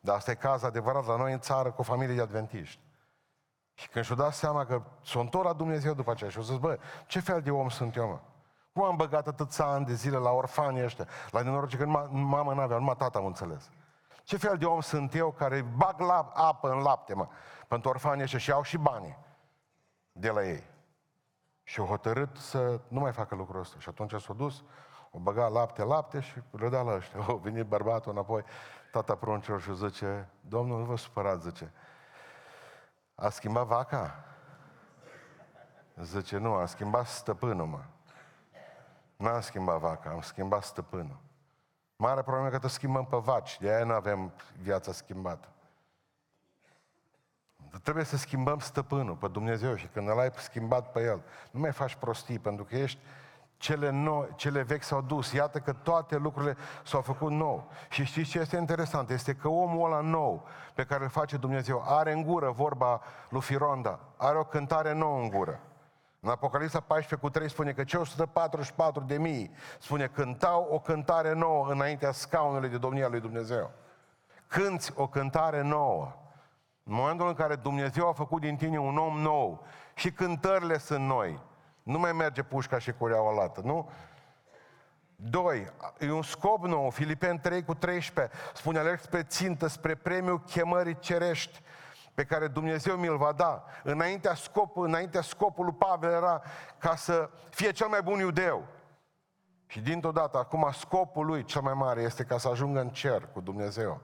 Dar 0.00 0.16
asta 0.16 0.30
e 0.30 0.34
caz 0.34 0.62
adevărat 0.62 1.06
la 1.06 1.16
noi 1.16 1.32
în 1.32 1.40
țară 1.40 1.70
cu 1.70 1.80
o 1.80 1.84
familie 1.84 2.14
de 2.14 2.20
adventiști. 2.20 2.80
Și 3.74 3.88
când 3.88 4.04
și-o 4.04 4.14
dat 4.14 4.34
seama 4.34 4.66
că 4.66 4.82
sunt 5.02 5.32
la 5.32 5.52
Dumnezeu 5.52 5.94
după 5.94 6.10
aceea 6.10 6.30
și 6.30 6.38
o 6.38 6.42
zis, 6.42 6.56
bă, 6.56 6.78
ce 7.06 7.20
fel 7.20 7.40
de 7.40 7.50
om 7.50 7.68
sunt 7.68 7.96
eu, 7.96 8.08
mă? 8.08 8.20
Cum 8.72 8.84
am 8.84 8.96
băgat 8.96 9.26
atâția 9.26 9.64
ani 9.64 9.86
de 9.86 9.94
zile 9.94 10.16
la 10.16 10.30
orfanii 10.30 10.84
ăștia, 10.84 11.06
la 11.30 11.42
dinoroce 11.42 11.76
că 11.76 11.84
numai, 11.84 12.08
mama 12.10 12.52
n-avea, 12.52 12.78
numai 12.78 12.96
tata 12.96 13.18
am 13.18 13.26
înțeles. 13.26 13.70
Ce 14.24 14.36
fel 14.36 14.56
de 14.56 14.64
om 14.64 14.80
sunt 14.80 15.14
eu 15.14 15.30
care 15.30 15.62
bag 15.62 16.00
la, 16.00 16.32
apă 16.34 16.70
în 16.70 16.78
lapte, 16.78 17.14
mă, 17.14 17.28
pentru 17.68 17.90
orfanii 17.90 18.22
ăștia 18.22 18.38
și 18.38 18.52
au 18.52 18.62
și 18.62 18.78
banii 18.78 19.18
de 20.12 20.30
la 20.30 20.44
ei. 20.44 20.71
Și 21.72 21.80
au 21.80 21.86
hotărât 21.86 22.36
să 22.36 22.80
nu 22.88 23.00
mai 23.00 23.12
facă 23.12 23.34
lucrul 23.34 23.60
ăsta. 23.60 23.78
Și 23.78 23.88
atunci 23.88 24.20
s-a 24.20 24.32
dus, 24.32 24.64
o 25.10 25.18
băga 25.18 25.48
lapte, 25.48 25.82
lapte 25.82 26.20
și 26.20 26.42
le 26.50 26.68
da 26.68 26.82
la 26.82 26.94
ăștia. 26.94 27.24
O 27.32 27.36
venit 27.36 27.66
bărbatul 27.66 28.12
înapoi, 28.12 28.42
tata 28.90 29.14
pruncilor 29.14 29.60
și 29.60 29.74
zice, 29.74 30.28
Domnul, 30.40 30.78
nu 30.78 30.84
vă 30.84 30.96
supărați, 30.96 31.42
zice, 31.42 31.72
a 33.14 33.28
schimbat 33.28 33.66
vaca? 33.66 34.24
Zice, 36.02 36.38
nu, 36.38 36.52
a 36.54 36.66
schimbat 36.66 37.06
stăpânul, 37.06 37.66
mă. 37.66 37.80
N-am 39.16 39.40
schimbat 39.40 39.78
vaca, 39.78 40.10
am 40.10 40.20
schimbat 40.20 40.62
stăpânul. 40.62 41.20
Mare 41.96 42.22
problemă 42.22 42.48
că 42.48 42.58
te 42.58 42.68
schimbăm 42.68 43.04
pe 43.04 43.16
vaci, 43.16 43.60
de 43.60 43.74
aia 43.74 43.84
nu 43.84 43.92
avem 43.92 44.32
viața 44.62 44.92
schimbată. 44.92 45.48
Trebuie 47.82 48.04
să 48.04 48.16
schimbăm 48.16 48.58
stăpânul 48.58 49.14
pe 49.14 49.28
Dumnezeu 49.28 49.74
și 49.74 49.86
când 49.86 50.08
îl 50.08 50.18
ai 50.18 50.30
schimbat 50.36 50.92
pe 50.92 51.02
El, 51.02 51.22
nu 51.50 51.60
mai 51.60 51.72
faci 51.72 51.94
prostii, 51.94 52.38
pentru 52.38 52.64
că 52.64 52.76
ești 52.76 52.98
cele, 53.62 53.90
nou, 53.90 54.28
cele 54.36 54.62
vechi 54.62 54.82
s-au 54.82 55.00
dus. 55.00 55.32
Iată 55.32 55.58
că 55.58 55.72
toate 55.72 56.16
lucrurile 56.16 56.56
s-au 56.84 57.00
făcut 57.00 57.30
nou. 57.30 57.70
Și 57.90 58.04
știți 58.04 58.30
ce 58.30 58.38
este 58.38 58.56
interesant? 58.56 59.10
Este 59.10 59.34
că 59.34 59.48
omul 59.48 59.92
ăla 59.92 60.00
nou 60.00 60.46
pe 60.74 60.84
care 60.84 61.02
îl 61.04 61.10
face 61.10 61.36
Dumnezeu 61.36 61.84
are 61.86 62.12
în 62.12 62.22
gură 62.22 62.50
vorba 62.50 63.00
lui 63.28 63.40
Fironda. 63.40 63.98
Are 64.16 64.38
o 64.38 64.44
cântare 64.44 64.92
nouă 64.92 65.20
în 65.20 65.28
gură. 65.28 65.60
În 66.20 66.30
Apocalipsa 66.30 66.80
14 66.80 67.26
cu 67.26 67.30
3 67.30 67.50
spune 67.50 67.72
că 67.72 67.84
cei 67.84 68.00
144 68.00 69.02
de 69.02 69.18
mii 69.18 69.54
spune 69.78 70.06
cântau 70.06 70.68
o 70.70 70.78
cântare 70.78 71.32
nouă 71.32 71.66
înaintea 71.70 72.12
scaunului 72.12 72.68
de 72.68 72.78
domnia 72.78 73.08
lui 73.08 73.20
Dumnezeu. 73.20 73.70
Cânți 74.46 74.92
o 74.96 75.06
cântare 75.06 75.62
nouă. 75.62 76.12
În 76.84 76.94
momentul 76.94 77.28
în 77.28 77.34
care 77.34 77.56
Dumnezeu 77.56 78.08
a 78.08 78.12
făcut 78.12 78.40
din 78.40 78.56
tine 78.56 78.78
un 78.78 78.98
om 78.98 79.18
nou 79.18 79.66
și 79.94 80.12
cântările 80.12 80.78
sunt 80.78 81.04
noi, 81.04 81.40
nu 81.82 81.98
mai 81.98 82.12
merge 82.12 82.42
pușca 82.42 82.78
și 82.78 82.92
cureaua 82.92 83.32
lată, 83.32 83.60
nu? 83.64 83.90
Doi, 85.16 85.72
e 85.98 86.10
un 86.10 86.22
scop 86.22 86.64
nou, 86.64 86.90
Filipen 86.90 87.38
3 87.38 87.64
cu 87.64 87.74
13, 87.74 88.36
spune 88.54 88.78
alerg 88.78 88.98
spre 88.98 89.22
țintă, 89.22 89.66
spre 89.66 89.94
premiul 89.94 90.40
chemării 90.40 90.98
cerești 90.98 91.62
pe 92.14 92.24
care 92.24 92.46
Dumnezeu 92.46 92.96
mi-l 92.96 93.16
va 93.16 93.32
da. 93.32 93.64
Înaintea, 93.82 94.34
scop, 94.34 94.76
înaintea 94.76 95.20
scopului 95.20 95.72
Pavel 95.72 96.10
era 96.10 96.42
ca 96.78 96.96
să 96.96 97.30
fie 97.50 97.70
cel 97.70 97.88
mai 97.88 98.02
bun 98.02 98.18
iudeu. 98.18 98.66
Și 99.66 99.80
dintr-o 99.80 100.12
dată, 100.12 100.38
acum 100.38 100.68
scopul 100.72 101.26
lui 101.26 101.44
cel 101.44 101.60
mai 101.60 101.74
mare 101.74 102.02
este 102.02 102.24
ca 102.24 102.38
să 102.38 102.48
ajungă 102.48 102.80
în 102.80 102.88
cer 102.88 103.28
cu 103.32 103.40
Dumnezeu 103.40 104.00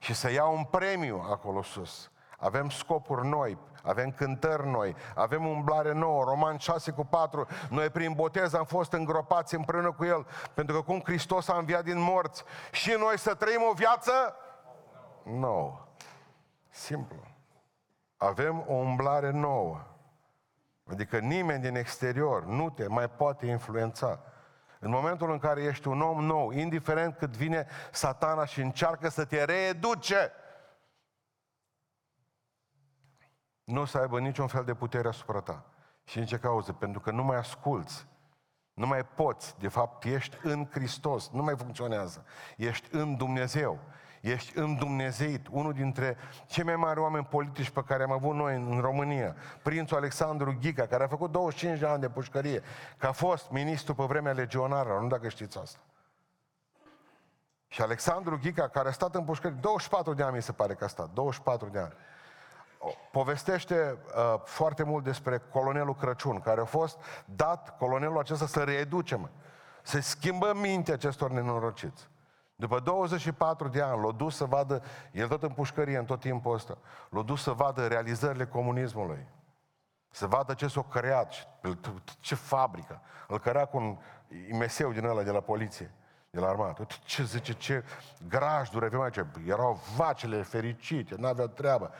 și 0.00 0.14
să 0.14 0.30
ia 0.30 0.44
un 0.44 0.64
premiu 0.64 1.24
acolo 1.30 1.62
sus. 1.62 2.10
Avem 2.38 2.70
scopuri 2.70 3.26
noi, 3.26 3.58
avem 3.82 4.10
cântări 4.10 4.68
noi, 4.68 4.96
avem 5.14 5.46
umblare 5.46 5.92
nouă, 5.92 6.24
Roman 6.24 6.56
6 6.56 6.90
cu 6.90 7.04
4, 7.04 7.46
noi 7.70 7.90
prin 7.90 8.12
botez 8.12 8.54
am 8.54 8.64
fost 8.64 8.92
îngropați 8.92 9.54
împreună 9.54 9.92
cu 9.92 10.04
El, 10.04 10.26
pentru 10.54 10.74
că 10.74 10.82
cum 10.82 11.00
Hristos 11.00 11.48
a 11.48 11.56
înviat 11.56 11.84
din 11.84 11.98
morți 11.98 12.44
și 12.72 12.96
noi 12.98 13.18
să 13.18 13.34
trăim 13.34 13.60
o 13.70 13.72
viață 13.72 14.12
nouă. 15.22 15.86
Simplu. 16.68 17.22
Avem 18.16 18.64
o 18.68 18.72
umblare 18.72 19.30
nouă. 19.30 19.80
Adică 20.90 21.18
nimeni 21.18 21.62
din 21.62 21.76
exterior 21.76 22.44
nu 22.44 22.70
te 22.70 22.86
mai 22.86 23.08
poate 23.08 23.46
influența. 23.46 24.20
În 24.82 24.90
momentul 24.90 25.30
în 25.30 25.38
care 25.38 25.62
ești 25.62 25.88
un 25.88 26.00
om 26.00 26.24
nou, 26.24 26.50
indiferent 26.50 27.16
cât 27.16 27.36
vine 27.36 27.66
satana 27.92 28.44
și 28.44 28.60
încearcă 28.60 29.08
să 29.08 29.24
te 29.24 29.44
reeduce, 29.44 30.32
nu 33.64 33.80
o 33.80 33.84
să 33.84 33.98
aibă 33.98 34.20
niciun 34.20 34.46
fel 34.46 34.64
de 34.64 34.74
putere 34.74 35.08
asupra 35.08 35.40
ta. 35.40 35.64
Și 36.04 36.18
în 36.18 36.26
ce 36.26 36.38
cauză? 36.38 36.72
Pentru 36.72 37.00
că 37.00 37.10
nu 37.10 37.22
mai 37.22 37.36
asculți. 37.36 38.06
Nu 38.72 38.86
mai 38.86 39.04
poți. 39.04 39.58
De 39.58 39.68
fapt, 39.68 40.04
ești 40.04 40.36
în 40.42 40.68
Hristos. 40.70 41.30
Nu 41.30 41.42
mai 41.42 41.56
funcționează. 41.56 42.24
Ești 42.56 42.94
în 42.94 43.16
Dumnezeu. 43.16 43.80
Ești 44.20 44.58
îndumnezeit, 44.58 45.46
unul 45.50 45.72
dintre 45.72 46.16
cei 46.46 46.64
mai 46.64 46.76
mari 46.76 47.00
oameni 47.00 47.24
politici 47.24 47.70
pe 47.70 47.82
care 47.86 48.02
am 48.02 48.12
avut 48.12 48.34
noi 48.34 48.54
în 48.54 48.80
România, 48.80 49.36
prințul 49.62 49.96
Alexandru 49.96 50.56
Ghica, 50.60 50.86
care 50.86 51.04
a 51.04 51.08
făcut 51.08 51.30
25 51.30 51.78
de 51.78 51.86
ani 51.86 52.00
de 52.00 52.08
pușcărie, 52.08 52.62
că 52.96 53.06
a 53.06 53.12
fost 53.12 53.50
ministru 53.50 53.94
pe 53.94 54.04
vremea 54.04 54.32
legionară, 54.32 54.98
nu 55.00 55.08
dacă 55.08 55.28
știți 55.28 55.58
asta. 55.58 55.78
Și 57.68 57.82
Alexandru 57.82 58.38
Ghica, 58.38 58.68
care 58.68 58.88
a 58.88 58.92
stat 58.92 59.14
în 59.14 59.24
pușcărie, 59.24 59.58
24 59.60 60.14
de 60.14 60.22
ani 60.22 60.34
mi 60.34 60.42
se 60.42 60.52
pare 60.52 60.74
că 60.74 60.84
a 60.84 60.88
stat, 60.88 61.10
24 61.10 61.68
de 61.68 61.78
ani. 61.78 61.92
Povestește 63.10 63.98
uh, 64.16 64.40
foarte 64.44 64.82
mult 64.82 65.04
despre 65.04 65.38
colonelul 65.38 65.94
Crăciun, 65.94 66.40
care 66.40 66.60
a 66.60 66.64
fost 66.64 66.98
dat 67.24 67.76
colonelul 67.78 68.18
acesta 68.18 68.46
să 68.46 68.62
reeducem, 68.62 69.30
să 69.82 70.00
schimbă 70.00 70.52
mintea 70.54 70.94
acestor 70.94 71.30
nenorociți. 71.30 72.08
După 72.60 72.80
24 72.80 73.68
de 73.68 73.82
ani, 73.82 74.02
l-a 74.02 74.12
dus 74.12 74.36
să 74.36 74.44
vadă, 74.44 74.82
el 75.12 75.28
tot 75.28 75.42
în 75.42 75.50
pușcărie 75.50 75.98
în 75.98 76.04
tot 76.04 76.20
timpul 76.20 76.54
ăsta, 76.54 76.78
l-a 77.10 77.22
dus 77.22 77.42
să 77.42 77.52
vadă 77.52 77.86
realizările 77.86 78.46
comunismului. 78.46 79.26
Să 80.10 80.26
vadă 80.26 80.54
ce 80.54 80.66
s-a 80.66 80.82
creat, 80.82 81.48
ce 82.20 82.34
fabrică. 82.34 83.00
Îl 83.28 83.38
cărea 83.38 83.64
cu 83.64 83.76
un 83.76 83.98
imeseu 84.50 84.92
din 84.92 85.04
ăla 85.04 85.22
de 85.22 85.30
la 85.30 85.40
poliție, 85.40 85.94
de 86.30 86.40
la 86.40 86.48
armată. 86.48 86.86
Ce 87.04 87.24
zice, 87.24 87.52
ce 87.52 87.84
grajduri 88.28 88.84
avem 88.84 89.00
aici. 89.00 89.20
Erau 89.46 89.80
vacile 89.96 90.42
fericite, 90.42 91.14
n-aveau 91.18 91.46
treabă. 91.46 91.90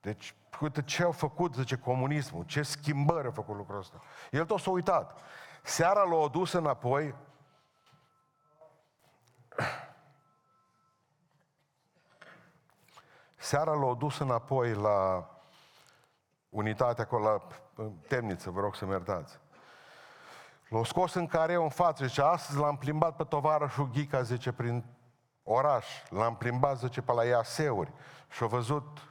Deci, 0.00 0.34
uite 0.60 0.82
ce 0.82 1.02
au 1.02 1.12
făcut, 1.12 1.54
zice, 1.54 1.76
comunismul, 1.76 2.44
ce 2.44 2.62
schimbări 2.62 3.26
a 3.26 3.30
făcut 3.30 3.56
lucrul 3.56 3.78
ăsta. 3.78 4.00
El 4.30 4.44
tot 4.44 4.58
s-a 4.60 4.70
uitat. 4.70 5.18
Seara 5.62 6.02
l-a 6.02 6.28
dus 6.28 6.52
înapoi, 6.52 7.14
Seara 13.46 13.72
l-au 13.72 13.94
dus 13.94 14.18
înapoi 14.18 14.74
la 14.74 15.30
unitatea 16.48 17.04
acolo, 17.04 17.24
la 17.24 17.40
temniță, 18.08 18.50
vă 18.50 18.60
rog 18.60 18.74
să-mi 18.74 18.90
iertați. 18.90 19.38
L-a 20.68 20.84
scos 20.84 21.14
în 21.14 21.26
careu 21.26 21.62
în 21.62 21.68
față, 21.68 22.06
zice, 22.06 22.22
astăzi 22.22 22.58
l-am 22.58 22.76
plimbat 22.76 23.16
pe 23.16 23.24
tovarășul 23.24 23.90
Ghica, 23.90 24.22
zice, 24.22 24.52
prin 24.52 24.84
oraș. 25.42 25.86
L-am 26.10 26.36
plimbat, 26.36 26.78
zice, 26.78 27.02
pe 27.02 27.12
la 27.12 27.24
Iaseuri. 27.24 27.92
Și 28.30 28.42
a 28.42 28.46
văzut... 28.46 29.08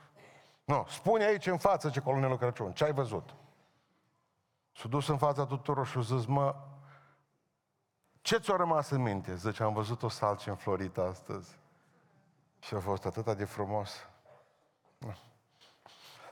Nu, 0.63 0.86
spune 0.89 1.24
aici 1.24 1.48
în 1.48 1.58
față, 1.58 1.89
ce 1.89 2.00
colonelul 2.00 2.38
Crăciun, 2.38 2.74
ce 2.74 2.84
ai 2.84 2.94
văzut? 2.94 3.36
S-a 4.72 4.88
dus 4.88 5.08
în 5.08 5.18
fața 5.18 5.46
tuturor 5.46 5.88
și 5.88 5.98
a 5.98 6.01
zis, 6.01 6.25
mă, 6.25 6.56
ce 8.22 8.38
ți-a 8.38 8.56
rămas 8.56 8.89
în 8.89 9.01
minte? 9.01 9.36
Zice, 9.36 9.63
am 9.63 9.74
văzut 9.74 10.04
o 10.04 10.10
salce 10.10 10.50
înflorită 10.50 11.08
astăzi. 11.08 11.60
Și 12.60 12.74
a 12.74 12.80
fost 12.80 13.06
atât 13.06 13.38
de 13.38 13.46
frumos. 13.46 14.10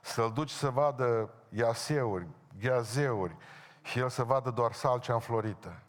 Să-l 0.02 0.32
duci 0.32 0.50
să 0.50 0.70
vadă 0.70 1.30
iaseuri, 1.50 2.28
gheazeuri 2.60 3.36
și 3.82 4.00
el 4.00 4.10
să 4.10 4.24
vadă 4.24 4.50
doar 4.50 4.72
salcea 4.72 5.14
înflorită. 5.14 5.80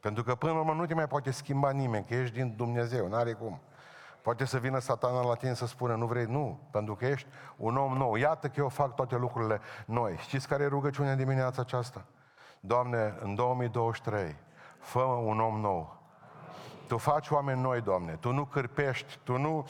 Pentru 0.00 0.22
că 0.22 0.34
până 0.34 0.52
la 0.52 0.58
urmă 0.58 0.72
nu 0.72 0.86
te 0.86 0.94
mai 0.94 1.06
poate 1.06 1.30
schimba 1.30 1.70
nimeni, 1.70 2.04
că 2.04 2.14
ești 2.14 2.34
din 2.34 2.54
Dumnezeu, 2.56 3.08
n-are 3.08 3.32
cum. 3.32 3.60
Poate 4.22 4.44
să 4.44 4.58
vină 4.58 4.78
satana 4.78 5.22
la 5.22 5.34
tine 5.34 5.54
să 5.54 5.66
spună, 5.66 5.94
nu 5.94 6.06
vrei, 6.06 6.24
nu, 6.24 6.60
pentru 6.70 6.94
că 6.94 7.06
ești 7.06 7.28
un 7.56 7.76
om 7.76 7.96
nou. 7.96 8.14
Iată 8.14 8.48
că 8.48 8.60
eu 8.60 8.68
fac 8.68 8.94
toate 8.94 9.16
lucrurile 9.16 9.60
noi. 9.86 10.16
Știți 10.16 10.48
care 10.48 10.62
e 10.62 10.66
rugăciunea 10.66 11.14
dimineața 11.14 11.62
aceasta? 11.62 12.04
Doamne, 12.60 13.16
în 13.20 13.34
2023, 13.34 14.36
fă 14.78 15.00
un 15.00 15.40
om 15.40 15.60
nou. 15.60 15.98
Tu 16.86 16.98
faci 16.98 17.28
oameni 17.28 17.60
noi, 17.60 17.80
Doamne. 17.80 18.12
Tu 18.12 18.32
nu 18.32 18.44
cârpești, 18.44 19.18
tu 19.22 19.36
nu, 19.36 19.56
uh, 19.56 19.64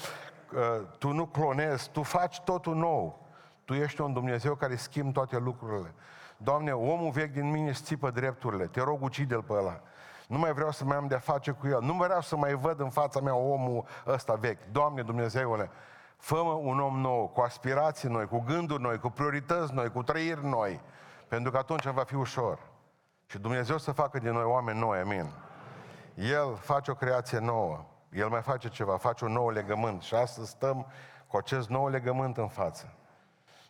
tu 0.98 1.12
nu 1.12 1.26
clonezi, 1.26 1.90
tu 1.90 2.02
faci 2.02 2.40
totul 2.40 2.74
nou. 2.74 3.18
Tu 3.64 3.74
ești 3.74 4.00
un 4.00 4.12
Dumnezeu 4.12 4.54
care 4.54 4.76
schimb 4.76 5.12
toate 5.12 5.38
lucrurile. 5.38 5.94
Doamne, 6.36 6.72
omul 6.72 7.10
vechi 7.10 7.32
din 7.32 7.50
mine 7.50 7.68
îți 7.68 7.82
țipă 7.82 8.10
drepturile. 8.10 8.66
Te 8.66 8.80
rog, 8.80 9.02
ucide-l 9.02 9.42
pe 9.42 9.52
ăla. 9.52 9.80
Nu 10.28 10.38
mai 10.38 10.52
vreau 10.52 10.70
să 10.70 10.84
mai 10.84 10.96
am 10.96 11.06
de-a 11.06 11.18
face 11.18 11.50
cu 11.50 11.66
el. 11.66 11.82
Nu 11.82 11.94
mai 11.94 12.06
vreau 12.06 12.20
să 12.20 12.36
mai 12.36 12.54
văd 12.54 12.80
în 12.80 12.90
fața 12.90 13.20
mea 13.20 13.34
omul 13.34 13.84
ăsta 14.06 14.34
vechi. 14.34 14.64
Doamne 14.72 15.02
Dumnezeule, 15.02 15.70
fă 16.16 16.36
un 16.36 16.80
om 16.80 17.00
nou, 17.00 17.28
cu 17.28 17.40
aspirații 17.40 18.08
noi, 18.08 18.26
cu 18.26 18.38
gânduri 18.46 18.82
noi, 18.82 18.98
cu 18.98 19.10
priorități 19.10 19.74
noi, 19.74 19.90
cu 19.90 20.02
trăiri 20.02 20.46
noi. 20.46 20.80
Pentru 21.28 21.50
că 21.50 21.58
atunci 21.58 21.86
va 21.86 22.02
fi 22.02 22.14
ușor. 22.14 22.58
Și 23.26 23.38
Dumnezeu 23.38 23.78
să 23.78 23.92
facă 23.92 24.18
din 24.18 24.32
noi 24.32 24.44
oameni 24.44 24.78
noi, 24.78 24.98
amin. 24.98 25.26
El 26.14 26.56
face 26.56 26.90
o 26.90 26.94
creație 26.94 27.38
nouă. 27.38 27.84
El 28.12 28.28
mai 28.28 28.42
face 28.42 28.68
ceva, 28.68 28.96
face 28.96 29.24
un 29.24 29.32
nou 29.32 29.50
legământ. 29.50 30.02
Și 30.02 30.14
astăzi 30.14 30.50
stăm 30.50 30.86
cu 31.26 31.36
acest 31.36 31.68
nou 31.68 31.88
legământ 31.88 32.36
în 32.36 32.48
față. 32.48 32.94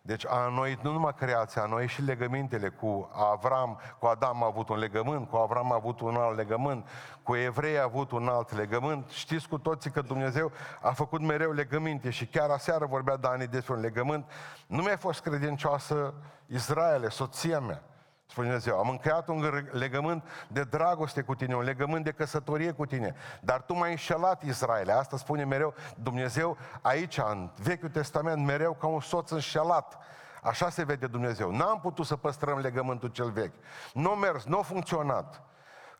Deci 0.03 0.27
a 0.27 0.47
înnoit 0.47 0.83
nu 0.83 0.93
numai 0.93 1.15
creația, 1.15 1.63
a 1.63 1.65
înnoit 1.65 1.89
și 1.89 2.03
legămintele 2.03 2.69
cu 2.69 3.11
Avram, 3.13 3.81
cu 3.99 4.07
Adam 4.07 4.43
a 4.43 4.47
avut 4.47 4.69
un 4.69 4.79
legământ, 4.79 5.29
cu 5.29 5.37
Avram 5.37 5.73
a 5.73 5.75
avut 5.75 6.01
un 6.01 6.17
alt 6.17 6.37
legământ, 6.37 6.89
cu 7.23 7.37
evrei 7.37 7.79
a 7.79 7.83
avut 7.83 8.11
un 8.11 8.29
alt 8.29 8.53
legământ. 8.53 9.09
Știți 9.09 9.49
cu 9.49 9.59
toții 9.59 9.91
că 9.91 10.01
Dumnezeu 10.01 10.53
a 10.81 10.93
făcut 10.93 11.21
mereu 11.21 11.53
legăminte 11.53 12.11
și 12.11 12.27
chiar 12.27 12.51
aseară 12.51 12.87
vorbea 12.87 13.17
Dani 13.17 13.47
despre 13.47 13.73
un 13.73 13.81
legământ. 13.81 14.31
Nu 14.67 14.83
mi-a 14.83 14.97
fost 14.97 15.21
credincioasă 15.21 16.15
Israele, 16.47 17.09
soția 17.09 17.61
mea. 17.61 17.83
Spune 18.31 18.47
Dumnezeu, 18.47 18.79
am 18.79 18.89
încheiat 18.89 19.29
un 19.29 19.65
legământ 19.71 20.25
de 20.49 20.63
dragoste 20.63 21.23
cu 21.23 21.35
tine, 21.35 21.55
un 21.55 21.63
legământ 21.63 22.05
de 22.05 22.11
căsătorie 22.11 22.73
cu 22.73 22.87
tine. 22.87 23.15
Dar 23.41 23.63
tu 23.63 23.75
m-ai 23.75 23.91
înșelat, 23.91 24.43
Israel. 24.43 24.91
Asta 24.91 25.17
spune 25.17 25.45
mereu 25.45 25.75
Dumnezeu 25.97 26.57
aici, 26.83 27.19
în 27.19 27.51
Vechiul 27.63 27.89
Testament, 27.89 28.47
mereu 28.47 28.73
ca 28.73 28.87
un 28.87 29.01
soț 29.01 29.31
înșelat. 29.31 29.99
Așa 30.43 30.69
se 30.69 30.85
vede 30.85 31.07
Dumnezeu. 31.07 31.51
N-am 31.51 31.81
putut 31.81 32.07
să 32.07 32.17
păstrăm 32.17 32.59
legământul 32.59 33.09
cel 33.09 33.31
vechi. 33.31 33.55
Nu 33.93 34.11
a 34.11 34.15
mers, 34.15 34.45
nu 34.45 34.59
a 34.59 34.63
funcționat. 34.63 35.43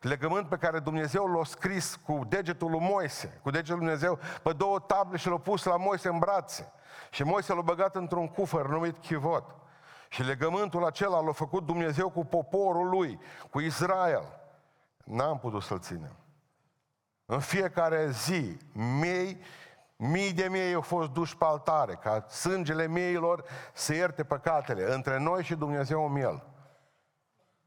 Legământ 0.01 0.47
pe 0.47 0.57
care 0.57 0.79
Dumnezeu 0.79 1.25
l-a 1.25 1.43
scris 1.43 1.95
cu 2.05 2.21
degetul 2.27 2.69
lui 2.69 2.79
Moise, 2.79 3.39
cu 3.41 3.49
degetul 3.49 3.75
lui 3.77 3.85
Dumnezeu, 3.85 4.19
pe 4.43 4.53
două 4.53 4.79
table 4.79 5.17
și 5.17 5.29
l-a 5.29 5.37
pus 5.37 5.63
la 5.63 5.77
Moise 5.77 6.07
în 6.07 6.19
brațe. 6.19 6.71
Și 7.09 7.23
Moise 7.23 7.53
l-a 7.53 7.61
băgat 7.61 7.95
într-un 7.95 8.27
cufăr 8.27 8.67
numit 8.67 8.97
chivot. 8.97 9.60
Și 10.11 10.23
legământul 10.23 10.85
acela 10.85 11.19
l-a 11.19 11.31
făcut 11.31 11.65
Dumnezeu 11.65 12.09
cu 12.09 12.25
poporul 12.25 12.89
lui, 12.89 13.19
cu 13.49 13.59
Israel. 13.59 14.23
N-am 15.05 15.39
putut 15.39 15.61
să-l 15.61 15.79
ținem. 15.79 16.15
În 17.25 17.39
fiecare 17.39 18.09
zi, 18.09 18.57
mii, 18.73 19.41
mii 19.95 20.33
de 20.33 20.47
mii 20.47 20.73
au 20.73 20.81
fost 20.81 21.09
duși 21.09 21.37
pe 21.37 21.45
altare, 21.45 21.95
ca 21.95 22.25
sângele 22.27 22.87
miilor 22.87 23.43
să 23.73 23.93
ierte 23.93 24.23
păcatele 24.23 24.93
între 24.93 25.17
noi 25.17 25.43
și 25.43 25.55
Dumnezeu 25.55 26.07
miel. 26.07 26.43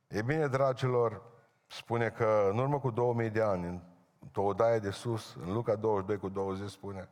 E 0.09 0.23
bine, 0.23 0.47
dragilor, 0.47 1.23
spune 1.67 2.11
că 2.11 2.49
în 2.51 2.59
urmă 2.59 2.79
cu 2.79 2.91
2000 2.91 3.31
de 3.31 3.43
ani, 3.43 3.67
în 3.67 3.81
o 4.35 4.43
odaie 4.43 4.79
de 4.79 4.91
sus, 4.91 5.37
în 5.41 5.53
Luca 5.53 5.75
22 5.75 6.17
cu 6.17 6.29
20 6.29 6.71
spune, 6.71 7.09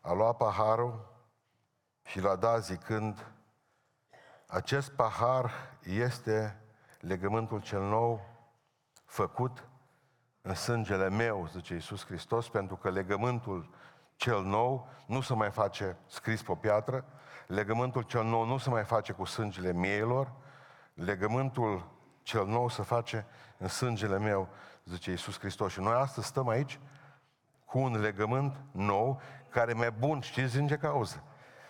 a 0.00 0.12
luat 0.12 0.36
paharul 0.36 1.08
și 2.02 2.20
l-a 2.20 2.36
dat 2.36 2.64
zicând, 2.64 3.32
acest 4.50 4.90
pahar 4.90 5.50
este 5.82 6.60
legământul 7.00 7.60
cel 7.60 7.82
nou 7.82 8.20
făcut 9.04 9.68
în 10.42 10.54
sângele 10.54 11.08
meu, 11.08 11.48
zice 11.52 11.74
Iisus 11.74 12.04
Hristos, 12.04 12.48
pentru 12.48 12.76
că 12.76 12.90
legământul 12.90 13.70
cel 14.16 14.42
nou 14.42 14.88
nu 15.06 15.20
se 15.20 15.34
mai 15.34 15.50
face 15.50 15.96
scris 16.06 16.42
pe 16.42 16.56
piatră, 16.60 17.04
legământul 17.46 18.02
cel 18.02 18.24
nou 18.24 18.44
nu 18.44 18.58
se 18.58 18.70
mai 18.70 18.84
face 18.84 19.12
cu 19.12 19.24
sângele 19.24 19.72
mieilor, 19.72 20.32
legământul 20.94 21.90
cel 22.22 22.46
nou 22.46 22.68
se 22.68 22.82
face 22.82 23.26
în 23.58 23.68
sângele 23.68 24.18
meu, 24.18 24.48
zice 24.84 25.10
Iisus 25.10 25.38
Hristos. 25.38 25.72
Și 25.72 25.80
noi 25.80 25.94
astăzi 25.94 26.26
stăm 26.26 26.48
aici 26.48 26.80
cu 27.64 27.78
un 27.78 28.00
legământ 28.00 28.56
nou, 28.70 29.20
care 29.48 29.70
e 29.70 29.74
mai 29.74 29.90
bun, 29.90 30.20
știți 30.20 30.56
din 30.56 30.66
ce 30.66 30.76
cauză? 30.76 31.22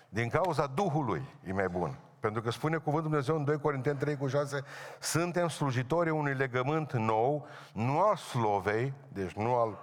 Din 0.09 0.29
cauza 0.29 0.67
Duhului 0.67 1.29
e 1.45 1.53
mai 1.53 1.69
bun. 1.69 1.99
Pentru 2.21 2.43
că 2.43 2.51
spune 2.51 2.77
cuvântul 2.77 3.11
Dumnezeu 3.11 3.37
în 3.37 3.45
2 3.45 3.59
Corinteni 3.59 3.99
3 3.99 4.17
cu 4.17 4.27
6, 4.27 4.65
suntem 4.99 5.49
slujitorii 5.49 6.13
unui 6.13 6.35
legământ 6.35 6.93
nou, 6.93 7.47
nu 7.73 8.01
al 8.01 8.17
slovei, 8.17 8.93
deci 9.09 9.33
nu 9.33 9.55
al 9.55 9.79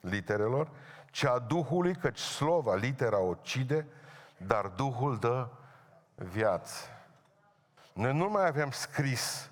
literelor, 0.00 0.68
ci 1.10 1.24
a 1.24 1.38
Duhului, 1.38 1.94
căci 1.94 2.18
slova, 2.18 2.74
litera 2.74 3.18
o 3.20 3.34
cide, 3.34 3.86
dar 4.36 4.66
Duhul 4.66 5.16
dă 5.16 5.48
viață. 6.14 6.84
Noi 7.92 8.16
nu 8.16 8.28
mai 8.28 8.46
avem 8.46 8.70
scris 8.70 9.50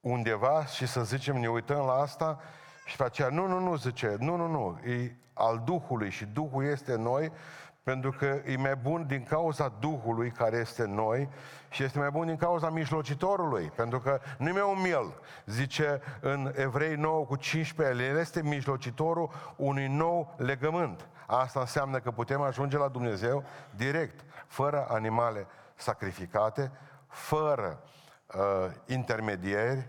undeva 0.00 0.66
și 0.66 0.86
să 0.86 1.04
zicem, 1.04 1.36
ne 1.36 1.48
uităm 1.48 1.86
la 1.86 1.92
asta 1.92 2.40
și 2.86 2.96
pe 2.96 3.04
aceea, 3.04 3.28
nu, 3.28 3.46
nu, 3.46 3.58
nu, 3.58 3.76
zice, 3.76 4.16
nu, 4.18 4.36
nu, 4.36 4.46
nu, 4.46 4.78
e 4.90 5.16
al 5.32 5.62
Duhului 5.64 6.10
și 6.10 6.24
Duhul 6.24 6.64
este 6.64 6.96
noi 6.96 7.32
pentru 7.88 8.10
că 8.10 8.40
e 8.46 8.56
mai 8.56 8.76
bun 8.76 9.06
din 9.06 9.24
cauza 9.24 9.72
Duhului 9.80 10.30
care 10.30 10.56
este 10.56 10.82
în 10.82 10.94
noi 10.94 11.28
și 11.70 11.82
este 11.82 11.98
mai 11.98 12.10
bun 12.10 12.26
din 12.26 12.36
cauza 12.36 12.70
mijlocitorului, 12.70 13.72
pentru 13.76 14.00
că 14.00 14.20
nu 14.38 14.48
e 14.48 14.52
mai 14.52 14.74
un 14.74 14.80
miel. 14.80 15.20
Zice 15.46 16.00
în 16.20 16.52
Evrei 16.56 16.94
9 16.94 17.24
cu 17.24 17.36
15, 17.36 18.04
el 18.04 18.18
este 18.18 18.42
mijlocitorul 18.42 19.30
unui 19.56 19.86
nou 19.86 20.34
legământ. 20.36 21.08
Asta 21.26 21.60
înseamnă 21.60 21.98
că 21.98 22.10
putem 22.10 22.40
ajunge 22.40 22.76
la 22.76 22.88
Dumnezeu 22.88 23.44
direct, 23.76 24.24
fără 24.46 24.86
animale 24.88 25.46
sacrificate, 25.74 26.70
fără 27.06 27.82
uh, 28.26 28.70
intermediari, 28.86 29.88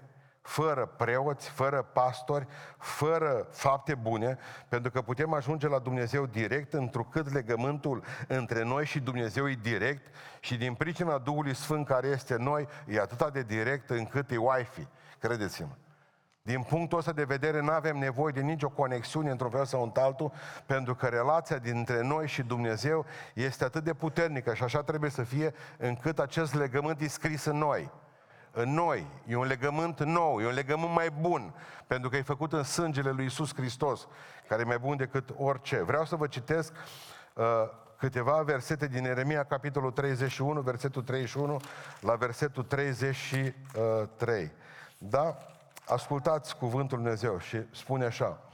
fără 0.49 0.85
preoți, 0.85 1.49
fără 1.49 1.81
pastori, 1.81 2.47
fără 2.77 3.47
fapte 3.51 3.95
bune, 3.95 4.38
pentru 4.67 4.91
că 4.91 5.01
putem 5.01 5.33
ajunge 5.33 5.67
la 5.67 5.79
Dumnezeu 5.79 6.25
direct, 6.25 6.73
întrucât 6.73 7.33
legământul 7.33 8.03
între 8.27 8.63
noi 8.63 8.85
și 8.85 8.99
Dumnezeu 8.99 9.49
e 9.49 9.57
direct 9.62 10.15
și 10.39 10.57
din 10.57 10.73
pricina 10.73 11.17
Duhului 11.17 11.55
Sfânt 11.55 11.85
care 11.85 12.07
este 12.07 12.33
în 12.33 12.43
noi, 12.43 12.67
e 12.88 12.99
atât 12.99 13.33
de 13.33 13.41
direct 13.41 13.89
încât 13.89 14.31
e 14.31 14.38
Wi-Fi, 14.38 14.88
credeți-mă. 15.19 15.75
Din 16.41 16.63
punctul 16.63 16.97
ăsta 16.97 17.12
de 17.12 17.23
vedere, 17.23 17.62
nu 17.62 17.71
avem 17.71 17.97
nevoie 17.97 18.33
de 18.33 18.41
nicio 18.41 18.69
conexiune 18.69 19.29
într-un 19.29 19.49
fel 19.49 19.65
sau 19.65 19.83
într-altul, 19.83 20.31
pentru 20.65 20.95
că 20.95 21.05
relația 21.05 21.57
dintre 21.57 22.01
noi 22.01 22.27
și 22.27 22.41
Dumnezeu 22.43 23.05
este 23.33 23.63
atât 23.63 23.83
de 23.83 23.93
puternică 23.93 24.53
și 24.53 24.63
așa 24.63 24.83
trebuie 24.83 25.09
să 25.09 25.23
fie, 25.23 25.53
încât 25.77 26.19
acest 26.19 26.53
legământ 26.53 27.01
e 27.01 27.07
scris 27.07 27.45
în 27.45 27.57
noi 27.57 27.91
în 28.51 28.73
noi, 28.73 29.07
e 29.27 29.35
un 29.35 29.45
legământ 29.45 30.03
nou, 30.03 30.41
e 30.41 30.45
un 30.45 30.53
legământ 30.53 30.93
mai 30.93 31.09
bun, 31.19 31.53
pentru 31.88 32.09
că 32.09 32.17
e 32.17 32.21
făcut 32.21 32.53
în 32.53 32.63
sângele 32.63 33.12
lui 33.12 33.25
Isus 33.25 33.53
Hristos, 33.53 34.07
care 34.47 34.62
e 34.62 34.65
mai 34.65 34.77
bun 34.77 34.97
decât 34.97 35.29
orice. 35.38 35.81
Vreau 35.81 36.05
să 36.05 36.15
vă 36.15 36.27
citesc 36.27 36.73
uh, 37.33 37.43
câteva 37.97 38.41
versete 38.41 38.88
din 38.88 39.05
Eremia, 39.05 39.43
capitolul 39.43 39.91
31, 39.91 40.62
versetul 40.62 41.01
31 41.01 41.59
la 41.99 42.15
versetul 42.15 42.63
33. 42.63 44.51
Da? 44.97 45.38
Ascultați 45.88 46.57
cuvântul 46.57 46.97
Dumnezeu 46.97 47.39
și 47.39 47.57
spune 47.71 48.05
așa. 48.05 48.48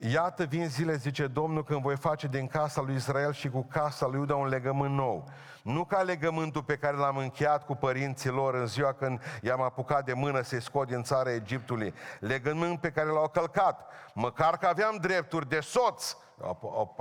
Iată 0.00 0.44
vin 0.44 0.68
zile, 0.68 0.94
zice 0.94 1.26
Domnul, 1.26 1.64
când 1.64 1.80
voi 1.80 1.96
face 1.96 2.26
din 2.26 2.46
casa 2.46 2.80
lui 2.80 2.94
Israel 2.94 3.32
și 3.32 3.50
cu 3.50 3.62
casa 3.62 4.06
lui 4.06 4.18
Iuda 4.18 4.34
un 4.34 4.46
legământ 4.46 4.94
nou. 4.94 5.28
Nu 5.62 5.84
ca 5.84 6.02
legământul 6.02 6.62
pe 6.62 6.76
care 6.76 6.96
l-am 6.96 7.16
încheiat 7.16 7.64
cu 7.64 7.74
părinții 7.74 8.30
lor 8.30 8.54
în 8.54 8.66
ziua 8.66 8.92
când 8.92 9.22
i-am 9.42 9.60
apucat 9.60 10.04
de 10.04 10.12
mână 10.12 10.42
să-i 10.42 10.62
scot 10.62 10.86
din 10.86 11.02
țara 11.02 11.32
Egiptului. 11.32 11.94
Legământ 12.20 12.80
pe 12.80 12.90
care 12.90 13.08
l-au 13.08 13.28
călcat. 13.28 13.92
Măcar 14.14 14.56
că 14.56 14.66
aveam 14.66 14.96
drepturi 15.00 15.48
de 15.48 15.60
soț, 15.60 16.16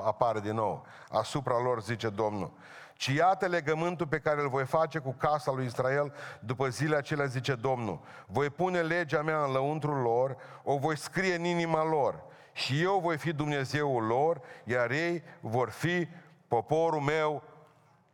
apare 0.06 0.40
din 0.40 0.54
nou, 0.54 0.86
asupra 1.10 1.62
lor, 1.62 1.82
zice 1.82 2.10
Domnul. 2.10 2.52
Ci 2.94 3.08
iată 3.08 3.46
legământul 3.46 4.08
pe 4.08 4.20
care 4.20 4.42
îl 4.42 4.50
voi 4.50 4.66
face 4.66 5.00
cu 5.00 5.12
casa 5.12 5.52
lui 5.52 5.66
Israel 5.66 6.14
după 6.40 6.68
zilele 6.68 6.98
acelea, 6.98 7.26
zice 7.26 7.56
Domnul. 7.56 8.00
Voi 8.28 8.50
pune 8.50 8.82
legea 8.82 9.22
mea 9.22 9.44
în 9.44 9.52
lăuntrul 9.52 10.02
lor, 10.02 10.38
o 10.64 10.78
voi 10.78 10.98
scrie 10.98 11.36
în 11.36 11.44
inima 11.44 11.84
lor 11.84 12.26
și 12.58 12.82
eu 12.82 13.00
voi 13.00 13.18
fi 13.18 13.34
Dumnezeul 13.34 14.04
lor, 14.04 14.42
iar 14.64 14.92
ei 14.92 15.24
vor 15.40 15.70
fi 15.70 16.08
poporul 16.48 17.02
meu. 17.02 17.44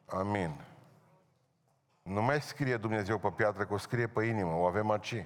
Amin. 0.06 0.62
Nu 2.02 2.22
mai 2.22 2.42
scrie 2.42 2.78
Dumnezeu 2.78 3.18
pe 3.18 3.30
piatră, 3.36 3.66
că 3.66 3.74
o 3.74 3.78
scrie 3.78 4.08
pe 4.08 4.26
inimă, 4.26 4.54
o 4.54 4.66
avem 4.66 4.92
aici. 4.92 5.26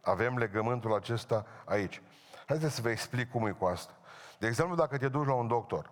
Avem 0.00 0.36
legământul 0.36 0.94
acesta 0.94 1.46
aici. 1.64 2.02
Haideți 2.46 2.74
să 2.74 2.82
vă 2.82 2.90
explic 2.90 3.30
cum 3.30 3.46
e 3.46 3.50
cu 3.50 3.64
asta. 3.64 3.92
De 4.38 4.46
exemplu, 4.46 4.76
dacă 4.76 4.98
te 4.98 5.08
duci 5.08 5.26
la 5.26 5.34
un 5.34 5.46
doctor, 5.46 5.90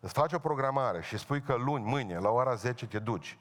îți 0.00 0.12
faci 0.12 0.32
o 0.32 0.38
programare 0.38 1.02
și 1.02 1.18
spui 1.18 1.42
că 1.42 1.54
luni, 1.54 1.84
mâine, 1.84 2.18
la 2.18 2.30
ora 2.30 2.54
10 2.54 2.86
te 2.86 2.98
duci. 2.98 3.38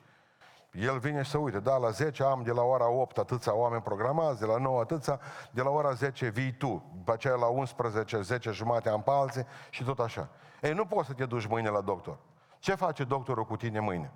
El 0.72 1.00
vine 1.00 1.22
și 1.22 1.30
să 1.30 1.38
uite, 1.38 1.60
da, 1.60 1.78
la 1.78 1.90
10 1.90 2.24
am 2.24 2.44
de 2.44 2.52
la 2.52 2.62
ora 2.62 2.90
8 2.90 3.18
atâția 3.18 3.56
oameni 3.56 3.82
programați, 3.82 4.40
de 4.40 4.46
la 4.46 4.58
9 4.58 4.80
atâția, 4.80 5.20
de 5.52 5.62
la 5.62 5.70
ora 5.70 5.92
10 5.92 6.28
vii 6.28 6.54
tu, 6.54 6.92
după 6.96 7.12
aceea 7.12 7.36
la 7.36 7.48
11, 7.48 8.22
10 8.22 8.52
jumate 8.52 8.90
am 8.90 9.02
pe 9.02 9.12
alții 9.12 9.46
și 9.70 9.84
tot 9.84 10.00
așa. 10.00 10.30
Ei, 10.62 10.74
nu 10.74 10.86
poți 10.86 11.08
să 11.08 11.14
te 11.14 11.26
duci 11.26 11.48
mâine 11.48 11.70
la 11.70 11.82
doctor. 11.82 12.18
Ce 12.60 12.76
face 12.76 13.04
doctorul 13.04 13.46
cu 13.46 13.56
tine 13.56 13.80
mâine? 13.80 14.14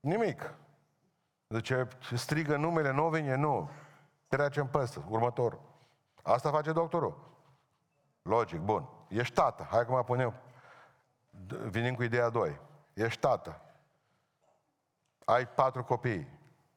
Nimic. 0.00 0.54
Zice, 1.48 1.88
strigă 2.14 2.56
numele, 2.56 2.92
nu 2.92 3.08
vine, 3.08 3.34
nu. 3.34 3.70
Trecem 4.28 4.66
peste, 4.66 5.04
următorul. 5.08 5.60
Asta 6.22 6.50
face 6.50 6.72
doctorul. 6.72 7.30
Logic, 8.22 8.60
bun. 8.60 8.88
Ești 9.08 9.34
tată. 9.34 9.66
Hai 9.70 9.84
că 9.84 9.90
mă 9.90 10.04
punem. 10.04 10.34
Vinim 11.68 11.94
cu 11.94 12.02
ideea 12.02 12.28
2. 12.28 12.60
Ești 12.94 13.20
tată. 13.20 13.60
Ai 15.24 15.48
patru 15.48 15.84
copii. 15.84 16.28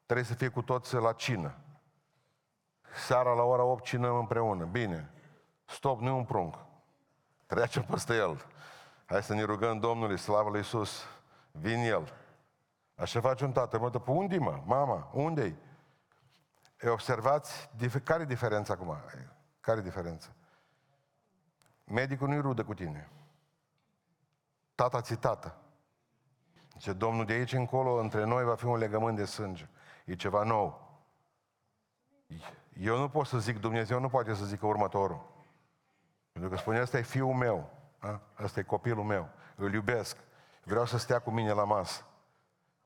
Trebuie 0.05 0.25
să 0.25 0.33
fii 0.33 0.49
cu 0.49 0.61
toți 0.61 0.95
la 0.95 1.13
cină. 1.13 1.55
Seara 2.95 3.33
la 3.33 3.43
ora 3.43 3.63
8 3.63 3.83
cinăm 3.83 4.17
împreună. 4.17 4.65
Bine. 4.65 5.09
Stop, 5.65 5.99
nu 5.99 6.17
un 6.17 6.25
prunc. 6.25 6.55
Trece 7.45 7.81
peste 7.81 8.15
el. 8.15 8.45
Hai 9.05 9.23
să 9.23 9.33
ne 9.33 9.43
rugăm 9.43 9.79
Domnului, 9.79 10.17
slavă 10.17 10.49
lui 10.49 10.59
Iisus. 10.59 11.03
Vin 11.51 11.79
el. 11.79 12.13
Așa 12.95 13.21
face 13.21 13.45
un 13.45 13.51
tată. 13.51 13.79
Mă, 13.79 13.89
pe 13.89 14.11
unde 14.11 14.37
mă? 14.37 14.61
Mama, 14.65 15.09
unde-i? 15.13 15.55
E 16.81 16.89
observați, 16.89 17.69
care 18.03 18.21
e 18.21 18.25
diferența 18.25 18.73
acum? 18.73 18.97
Care 19.59 19.79
e 19.79 19.83
diferența? 19.83 20.27
Medicul 21.83 22.27
nu-i 22.27 22.41
rudă 22.41 22.63
cu 22.63 22.73
tine. 22.73 23.09
Tata 24.75 25.01
ți 25.01 25.15
tată. 25.15 25.57
Zice, 26.77 26.93
Domnul, 26.93 27.25
de 27.25 27.33
aici 27.33 27.53
încolo, 27.53 27.93
între 27.93 28.23
noi 28.23 28.43
va 28.43 28.55
fi 28.55 28.65
un 28.65 28.77
legământ 28.77 29.17
de 29.17 29.25
sânge. 29.25 29.67
E 30.05 30.15
ceva 30.15 30.43
nou. 30.43 30.99
Eu 32.79 32.97
nu 32.97 33.09
pot 33.09 33.25
să 33.25 33.37
zic, 33.37 33.59
Dumnezeu 33.59 33.99
nu 33.99 34.09
poate 34.09 34.33
să 34.33 34.45
zică 34.45 34.65
următorul. 34.65 35.33
Pentru 36.31 36.49
că 36.49 36.57
spune, 36.57 36.81
ăsta 36.81 36.97
e 36.97 37.01
fiul 37.01 37.33
meu, 37.33 37.69
a? 37.99 38.21
ăsta 38.43 38.59
e 38.59 38.63
copilul 38.63 39.03
meu, 39.03 39.29
îl 39.55 39.73
iubesc, 39.73 40.17
vreau 40.63 40.85
să 40.85 40.97
stea 40.97 41.19
cu 41.19 41.31
mine 41.31 41.51
la 41.51 41.63
masă. 41.63 42.05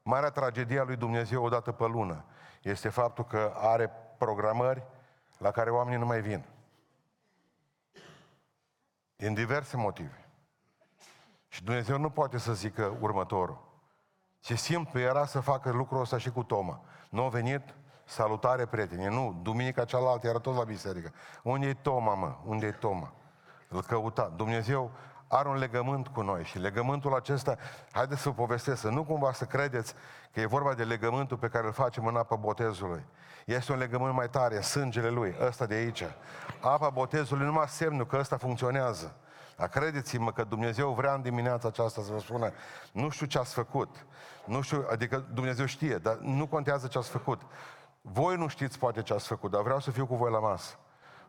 Marea 0.02 0.30
tragedie 0.30 0.80
a 0.80 0.84
lui 0.84 0.96
Dumnezeu 0.96 1.44
odată 1.44 1.72
pe 1.72 1.86
lună 1.86 2.26
este 2.62 2.90
faptul 2.90 3.26
că 3.26 3.54
are 3.56 3.92
programări 4.18 4.84
la 5.38 5.52
care 5.52 5.70
oamenii 5.70 6.00
nu 6.00 6.06
mai 6.06 6.22
vin. 6.22 6.46
Din 9.16 9.34
diverse 9.34 9.78
motive. 9.78 10.30
Și 11.48 11.64
Dumnezeu 11.64 11.98
nu 11.98 12.10
poate 12.10 12.38
să 12.38 12.54
zică 12.54 12.98
următorul. 13.00 13.69
Ce 14.40 14.56
simplu 14.56 15.00
era 15.00 15.26
să 15.26 15.40
facă 15.40 15.72
lucrul 15.72 16.02
ăsta 16.02 16.18
și 16.18 16.30
cu 16.30 16.44
Toma. 16.44 16.82
Nu 17.10 17.24
a 17.24 17.30
venit, 17.30 17.62
salutare 18.06 18.66
prieteni. 18.66 19.06
Nu, 19.06 19.40
duminica 19.42 19.86
cealaltă 19.86 20.28
era 20.28 20.40
tot 20.40 20.56
la 20.56 20.64
biserică. 20.64 21.14
Unde 21.44 21.68
e 21.68 21.74
Toma, 21.74 22.14
mă? 22.14 22.36
Unde 22.46 22.66
e 22.66 22.72
Toma? 22.72 23.14
Îl 23.68 23.82
căuta. 23.82 24.34
Dumnezeu 24.36 24.92
are 25.28 25.50
un 25.50 25.58
legământ 25.58 26.08
cu 26.08 26.22
noi 26.22 26.44
și 26.44 26.60
legământul 26.60 27.16
acesta, 27.16 27.58
haideți 27.92 28.22
să 28.22 28.30
povestesc, 28.30 28.82
să 28.82 28.90
nu 28.90 29.04
cumva 29.04 29.32
să 29.32 29.46
credeți 29.46 29.94
că 30.32 30.40
e 30.40 30.46
vorba 30.46 30.74
de 30.74 30.84
legământul 30.84 31.38
pe 31.38 31.48
care 31.48 31.66
îl 31.66 31.74
facem 31.74 32.06
în 32.06 32.16
apa 32.16 32.36
botezului. 32.36 33.06
Este 33.46 33.72
un 33.72 33.78
legământ 33.78 34.14
mai 34.14 34.30
tare, 34.30 34.62
sângele 34.62 35.10
lui, 35.10 35.36
ăsta 35.42 35.66
de 35.66 35.74
aici. 35.74 36.04
Apa 36.62 36.90
botezului 36.90 37.46
numai 37.46 37.68
semnul 37.68 38.06
că 38.06 38.18
ăsta 38.20 38.38
funcționează. 38.38 39.16
Dar 39.60 39.68
credeți-mă 39.68 40.32
că 40.32 40.44
Dumnezeu 40.44 40.92
vrea 40.92 41.14
în 41.14 41.22
dimineața 41.22 41.68
aceasta 41.68 42.02
să 42.02 42.12
vă 42.12 42.20
spună, 42.20 42.52
nu 42.92 43.10
știu 43.10 43.26
ce 43.26 43.38
ați 43.38 43.54
făcut, 43.54 44.06
nu 44.46 44.62
știu, 44.62 44.86
adică 44.92 45.26
Dumnezeu 45.34 45.66
știe, 45.66 45.98
dar 45.98 46.16
nu 46.16 46.48
contează 46.48 46.88
ce 46.88 46.98
ați 46.98 47.10
făcut. 47.10 47.42
Voi 48.02 48.36
nu 48.36 48.48
știți 48.48 48.80
poate 48.80 49.02
ce 49.02 49.14
ați 49.14 49.28
făcut, 49.28 49.52
dar 49.52 49.62
vreau 49.62 49.80
să 49.80 49.92
fiu 49.92 50.06
cu 50.06 50.16
voi 50.16 50.32
la 50.32 50.40
masă. 50.40 50.76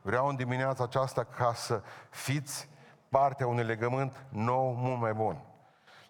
Vreau 0.02 0.26
în 0.26 0.36
dimineața 0.36 0.84
aceasta 0.84 1.24
ca 1.24 1.54
să 1.54 1.82
fiți 2.10 2.68
partea 3.08 3.46
unui 3.46 3.64
legământ 3.64 4.24
nou, 4.28 4.74
mult 4.74 5.00
mai 5.00 5.12
bun. 5.12 5.44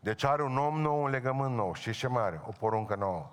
Deci 0.01 0.25
are 0.25 0.43
un 0.43 0.59
om 0.59 0.81
nou, 0.81 1.03
un 1.03 1.11
legământ 1.11 1.55
nou. 1.55 1.75
Și 1.75 1.93
ce 1.93 2.09
mai 2.09 2.23
are? 2.23 2.43
O 2.47 2.53
poruncă 2.59 2.95
nouă. 2.95 3.31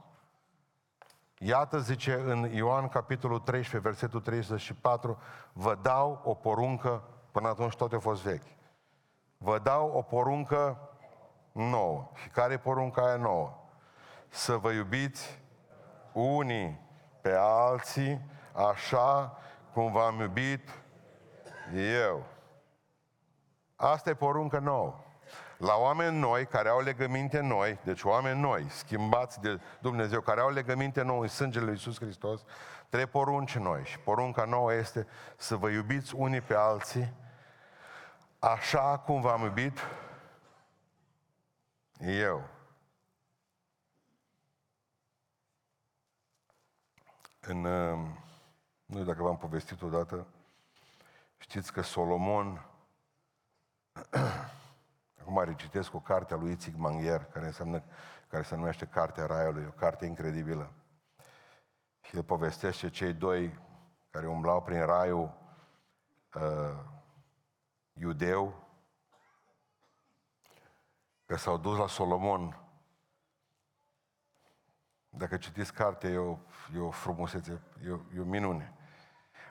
Iată, 1.37 1.79
zice 1.79 2.13
în 2.25 2.49
Ioan, 2.53 2.87
capitolul 2.87 3.39
13, 3.39 3.89
versetul 3.89 4.21
34, 4.21 5.17
vă 5.53 5.77
dau 5.81 6.21
o 6.23 6.33
poruncă, 6.33 7.03
până 7.31 7.47
atunci 7.47 7.75
toate 7.75 7.93
au 7.93 8.01
fost 8.01 8.21
vechi. 8.21 8.56
Vă 9.37 9.59
dau 9.59 9.89
o 9.89 10.01
poruncă 10.01 10.77
nouă. 11.51 12.09
Și 12.13 12.29
care 12.29 12.53
e 12.53 12.57
porunca 12.57 13.05
aia 13.05 13.15
nouă? 13.15 13.53
Să 14.29 14.57
vă 14.57 14.71
iubiți 14.71 15.41
unii 16.13 16.81
pe 17.21 17.33
alții 17.37 18.21
așa 18.53 19.37
cum 19.73 19.91
v-am 19.91 20.19
iubit 20.19 20.69
eu. 21.75 22.25
Asta 23.75 24.09
e 24.09 24.13
poruncă 24.13 24.59
nouă. 24.59 24.95
La 25.57 25.75
oameni 25.75 26.17
noi, 26.17 26.45
care 26.45 26.69
au 26.69 26.81
legăminte 26.81 27.39
noi, 27.39 27.79
deci 27.83 28.03
oameni 28.03 28.39
noi, 28.39 28.65
schimbați 28.69 29.41
de 29.41 29.59
Dumnezeu, 29.79 30.21
care 30.21 30.39
au 30.39 30.49
legăminte 30.49 31.01
noi 31.01 31.19
în 31.21 31.27
sângele 31.27 31.65
lui 31.65 31.73
Iisus 31.73 31.99
Hristos, 31.99 32.41
trei 32.89 33.05
porunci 33.05 33.57
noi. 33.57 33.81
Și 33.83 33.99
porunca 33.99 34.43
nouă 34.43 34.73
este 34.73 35.07
să 35.37 35.55
vă 35.55 35.69
iubiți 35.69 36.15
unii 36.15 36.41
pe 36.41 36.55
alții 36.55 37.13
așa 38.39 38.99
cum 38.99 39.21
v-am 39.21 39.41
iubit 39.41 39.79
eu. 41.99 42.49
În, 47.39 47.63
uh, 47.63 47.97
nu 48.85 48.95
știu 48.95 49.03
dacă 49.03 49.23
v-am 49.23 49.37
povestit 49.37 49.81
odată, 49.81 50.27
știți 51.37 51.71
că 51.71 51.81
Solomon 51.81 52.65
Acum 55.27 55.43
recitesc 55.43 55.93
o 55.93 55.99
carte 55.99 56.33
a 56.33 56.37
lui 56.37 56.51
Itzig 56.51 56.75
Mangher, 56.75 57.23
care, 57.23 57.45
înseamnă, 57.45 57.83
care 58.27 58.43
se 58.43 58.55
numește 58.55 58.85
Cartea 58.85 59.25
Raiului, 59.25 59.65
o 59.67 59.71
carte 59.71 60.05
incredibilă. 60.05 60.71
Și 62.01 62.15
el 62.15 62.23
povestește 62.23 62.89
cei 62.89 63.13
doi 63.13 63.59
care 64.09 64.27
umblau 64.27 64.61
prin 64.61 64.85
raiul 64.85 65.37
uh, 66.33 66.95
iudeu, 67.99 68.67
că 71.25 71.35
s-au 71.35 71.57
dus 71.57 71.77
la 71.77 71.87
Solomon. 71.87 72.59
Dacă 75.09 75.37
citiți 75.37 75.73
cartea, 75.73 76.09
e 76.09 76.17
o, 76.17 76.37
e 76.75 76.79
o 76.79 76.91
frumusețe, 76.91 77.61
e 77.85 77.91
o, 77.91 77.99
e 78.15 78.19
o 78.19 78.23
minune. 78.23 78.73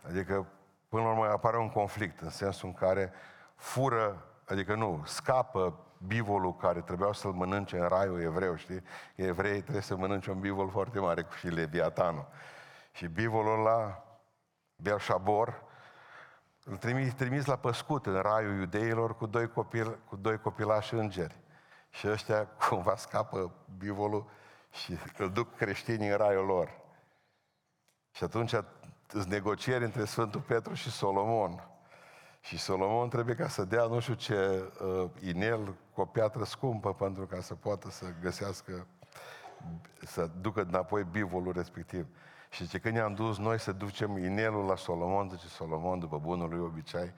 Adică, 0.02 0.46
până 0.88 1.02
la 1.02 1.11
urmă, 1.11 1.26
apare 1.26 1.59
un 1.59 1.70
conflict, 1.70 2.20
în 2.20 2.30
sensul 2.30 2.68
în 2.68 2.74
care 2.74 3.12
fură 3.54 4.37
Adică 4.46 4.74
nu, 4.74 5.02
scapă 5.04 5.87
bivolul 6.06 6.56
care 6.56 6.80
trebuiau 6.80 7.12
să-l 7.12 7.32
mănânce 7.32 7.78
în 7.78 7.88
raiul 7.88 8.20
evreu, 8.20 8.56
știi? 8.56 8.82
Evrei 9.14 9.61
trebuie 9.61 9.82
să 9.82 9.96
mănânce 9.96 10.30
un 10.30 10.40
bivol 10.40 10.70
foarte 10.70 10.98
mare 10.98 11.22
cu 11.22 11.32
și 11.32 11.48
leviatanul. 11.48 12.28
Și 12.92 13.06
bivolul 13.06 13.59
ăla, 13.59 14.04
Belșabor, 14.76 15.62
îl 16.68 16.76
trimis, 16.76 17.14
trimis 17.14 17.44
la 17.44 17.57
păscut 17.57 18.07
în 18.07 18.20
raiul 18.20 18.59
iudeilor 18.59 19.16
cu 19.16 19.26
doi, 19.26 19.48
copil, 19.48 19.98
cu 20.09 20.16
doi 20.16 20.38
copilași 20.38 20.94
îngeri. 20.94 21.37
Și 21.90 22.09
ăștia 22.09 22.46
cumva 22.68 22.96
scapă 22.96 23.52
bivolul 23.79 24.31
și 24.70 24.98
îl 25.18 25.31
duc 25.31 25.57
creștinii 25.57 26.09
în 26.09 26.16
raiul 26.16 26.46
lor. 26.46 26.70
Și 28.11 28.24
atunci 28.24 28.55
sunt 29.07 29.26
negocieri 29.26 29.85
între 29.85 30.05
Sfântul 30.05 30.40
Petru 30.40 30.74
și 30.74 30.90
Solomon. 30.90 31.68
Și 32.40 32.59
Solomon 32.59 33.09
trebuie 33.09 33.35
ca 33.35 33.48
să 33.48 33.64
dea 33.64 33.87
nu 33.87 34.00
știu 34.00 34.14
ce 34.14 34.72
uh, 34.81 35.11
inel 35.20 35.74
cu 35.92 36.00
o 36.00 36.05
piatră 36.05 36.44
scumpă 36.44 36.94
pentru 36.94 37.26
ca 37.26 37.40
să 37.40 37.55
poată 37.55 37.90
să 37.90 38.07
găsească, 38.20 38.87
să 40.02 40.31
ducă 40.40 40.62
înapoi 40.62 41.05
bivolul 41.05 41.52
respectiv. 41.52 42.07
Și 42.56 42.64
zice, 42.64 42.78
când 42.78 42.94
ne-am 42.94 43.14
dus 43.14 43.38
noi 43.38 43.58
să 43.58 43.72
ducem 43.72 44.16
inelul 44.16 44.64
la 44.64 44.76
Solomon, 44.76 45.28
zice 45.28 45.48
Solomon, 45.48 45.98
după 45.98 46.18
bunul 46.18 46.48
lui 46.48 46.58
obicei, 46.58 47.14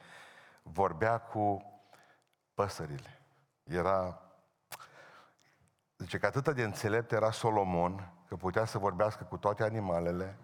vorbea 0.63 1.19
cu 1.19 1.73
păsările. 2.55 3.21
Era, 3.63 4.23
zice 5.97 6.19
că 6.19 6.27
atât 6.27 6.55
de 6.55 6.63
înțelept 6.63 7.13
era 7.13 7.31
Solomon, 7.31 8.13
că 8.29 8.37
putea 8.37 8.65
să 8.65 8.79
vorbească 8.79 9.25
cu 9.25 9.37
toate 9.37 9.63
animalele, 9.63 10.39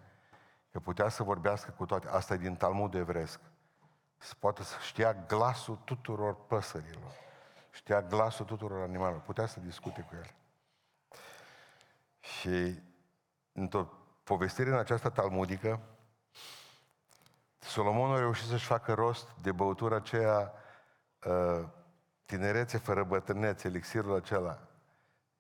că 0.71 0.81
putea 0.81 1.09
să 1.09 1.23
vorbească 1.23 1.71
cu 1.71 1.87
toate, 1.87 2.09
asta 2.09 2.35
e 2.35 2.37
din 2.37 2.57
Talmud 2.57 2.95
evresc, 2.95 3.41
să 4.17 4.35
poată 4.39 4.63
să 4.63 4.77
știa 4.81 5.15
glasul 5.15 5.77
tuturor 5.77 6.47
păsărilor, 6.47 7.13
știa 7.71 8.03
glasul 8.03 8.45
tuturor 8.45 8.83
animalelor, 8.83 9.21
putea 9.21 9.47
să 9.47 9.61
discute 9.61 10.01
cu 10.01 10.15
ele. 10.15 10.35
Și 12.21 12.83
într-o 13.53 13.89
povestire 14.25 14.71
în 14.71 14.79
această 14.79 15.09
talmudică, 15.09 15.81
Solomon 17.59 18.11
a 18.11 18.19
reușit 18.19 18.47
să-și 18.47 18.67
facă 18.67 18.93
rost 18.93 19.29
de 19.43 19.53
băutura 19.53 19.97
aceea 19.97 20.53
uh, 21.27 21.65
tinerețe 22.25 22.79
fără 22.79 23.05
bătrânețe, 23.05 23.69
elixirul 23.69 24.15
acela, 24.15 24.59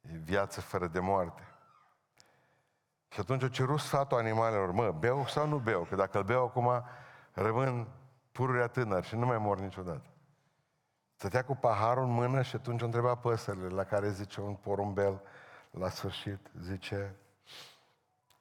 viață 0.01 0.61
fără 0.61 0.87
de 0.87 1.01
moarte. 1.01 1.43
Și 3.09 3.21
atunci 3.21 3.43
a 3.43 3.49
cerut 3.49 3.81
sfatul 3.81 4.19
animalelor, 4.19 4.71
mă, 4.71 4.91
beau 4.91 5.27
sau 5.27 5.47
nu 5.47 5.59
beau? 5.59 5.83
Că 5.83 5.95
dacă 5.95 6.19
îl 6.19 6.25
beau 6.25 6.45
acum, 6.45 6.85
rămân 7.33 7.89
pururea 8.33 8.67
tânăr 8.67 9.05
și 9.05 9.17
nu 9.17 9.27
mai 9.27 9.39
mor 9.39 9.59
niciodată. 9.59 10.07
Stătea 11.17 11.45
cu 11.45 11.57
paharul 11.57 12.05
în 12.05 12.11
mână 12.11 12.43
și 12.43 12.57
atunci 12.57 12.83
o 12.83 12.85
întreba 12.85 13.15
păsările, 13.15 13.69
la 13.69 13.85
care 13.85 14.11
zice 14.11 14.41
un 14.41 14.55
porumbel 14.55 15.23
la 15.71 15.89
sfârșit, 15.89 16.51
zice, 16.61 17.17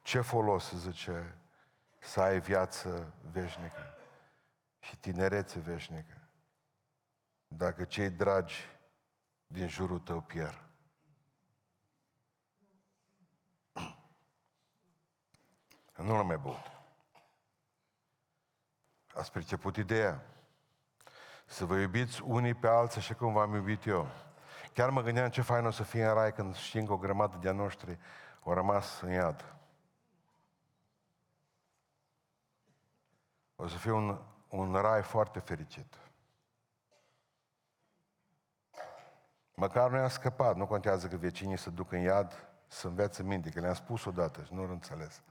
ce 0.04 0.22
folos, 0.22 0.74
zice, 0.74 1.38
să 2.00 2.22
ai 2.22 2.40
viață 2.40 3.14
veșnică 3.32 3.98
și 4.80 4.98
tinerețe 4.98 5.60
veșnică, 5.60 6.28
dacă 7.48 7.84
cei 7.84 8.10
dragi 8.10 8.70
din 9.48 9.68
jurul 9.68 10.00
tău 10.00 10.22
pierd. 10.22 10.62
Nu 15.96 16.16
l-am 16.16 16.28
mai 16.28 16.38
băut. 16.38 16.72
Ați 19.14 19.32
perceput 19.32 19.76
ideea? 19.76 20.26
Să 21.46 21.66
vă 21.66 21.76
iubiți 21.78 22.22
unii 22.22 22.54
pe 22.54 22.68
alții 22.68 23.00
așa 23.00 23.14
cum 23.14 23.34
v-am 23.34 23.54
iubit 23.54 23.86
eu. 23.86 24.08
Chiar 24.74 24.90
mă 24.90 25.02
gândeam 25.02 25.30
ce 25.30 25.42
fain 25.42 25.66
o 25.66 25.72
să 25.72 25.84
fie 25.84 26.06
în 26.06 26.14
rai 26.14 26.34
când 26.34 26.56
știm 26.56 26.86
că 26.86 26.94
o 26.94 26.98
grămadă 26.98 27.38
de-a 27.38 27.52
noștri 27.52 28.00
au 28.44 28.54
rămas 28.54 29.02
în 29.02 29.10
iad. 29.10 29.56
O 33.56 33.68
să 33.68 33.78
fie 33.78 33.92
un, 33.92 34.20
un 34.50 34.74
rai 34.74 35.02
foarte 35.02 35.40
fericit. 35.40 35.98
Măcar 39.56 39.90
noi 39.90 40.00
am 40.00 40.10
scăpat, 40.10 40.56
nu 40.56 40.68
contează 40.68 41.08
că 41.08 41.16
vecinii 41.16 41.58
se 41.58 41.70
duc 41.70 41.92
în 41.92 42.00
iad 42.00 42.48
să 42.68 42.88
învețe 42.88 43.24
minte, 43.24 43.50
că 43.50 43.60
le-am 43.60 43.74
spus 43.74 44.06
odată 44.06 44.44
și 44.44 44.54
nu 44.54 44.66
l 44.66 44.70
înțeles. 44.70 45.22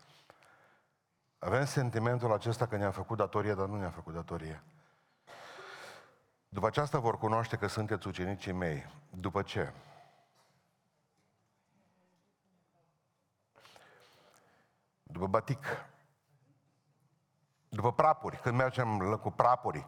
Avem 1.39 1.65
sentimentul 1.65 2.33
acesta 2.33 2.67
că 2.67 2.77
ne-am 2.77 2.93
făcut 2.93 3.17
datorie, 3.17 3.55
dar 3.55 3.67
nu 3.67 3.79
ne-am 3.79 3.91
făcut 3.91 4.15
datorie. 4.15 4.63
După 6.49 6.67
aceasta 6.67 6.99
vor 6.99 7.19
cunoaște 7.19 7.57
că 7.57 7.67
sunteți 7.67 8.07
ucenicii 8.07 8.53
mei. 8.53 8.87
După 9.11 9.43
ce? 9.43 9.73
După 15.03 15.27
batic. 15.27 15.67
După 17.75 17.93
prapuri. 17.93 18.37
Când 18.37 18.57
mergem 18.57 19.19
cu 19.23 19.31
prapuri. 19.31 19.87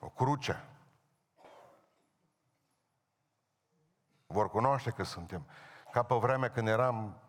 O 0.00 0.08
cruce. 0.08 0.64
Vor 4.26 4.50
cunoaște 4.50 4.90
că 4.90 5.02
suntem. 5.02 5.46
Ca 5.92 6.02
pe 6.02 6.14
vremea 6.14 6.50
când 6.50 6.68
eram 6.68 7.20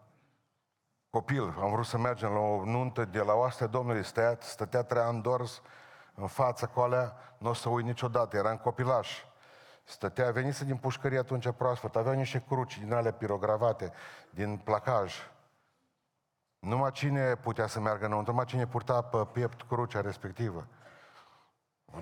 copil, 1.09 1.55
am 1.59 1.71
vrut 1.71 1.85
să 1.85 1.97
mergem 1.97 2.31
la 2.31 2.39
o 2.39 2.65
nuntă 2.65 3.05
de 3.05 3.21
la 3.21 3.33
oastea 3.33 3.67
Domnului, 3.67 4.03
stătea, 4.03 4.37
stătea 4.41 4.83
trei 4.83 5.01
ani 5.01 5.21
dors 5.21 5.61
în 6.15 6.27
fața 6.27 6.67
cu 6.67 6.79
alea, 6.79 7.15
nu 7.37 7.49
o 7.49 7.53
să 7.53 7.69
uit 7.69 7.85
niciodată, 7.85 8.37
era 8.37 8.49
în 8.49 8.57
copilaș. 8.57 9.23
Stătea, 9.83 10.31
venise 10.31 10.65
din 10.65 10.77
pușcărie 10.77 11.19
atunci 11.19 11.51
proaspăt, 11.51 11.95
avea 11.95 12.13
niște 12.13 12.43
cruci 12.47 12.79
din 12.79 12.93
alea 12.93 13.13
pirogravate, 13.13 13.93
din 14.29 14.57
placaj. 14.57 15.15
Numai 16.59 16.91
cine 16.91 17.35
putea 17.35 17.67
să 17.67 17.79
meargă 17.79 18.05
înăuntru, 18.05 18.31
numai 18.31 18.45
cine 18.45 18.67
purta 18.67 19.01
pe 19.01 19.27
piept 19.31 19.61
crucea 19.61 20.01
respectivă. 20.01 20.67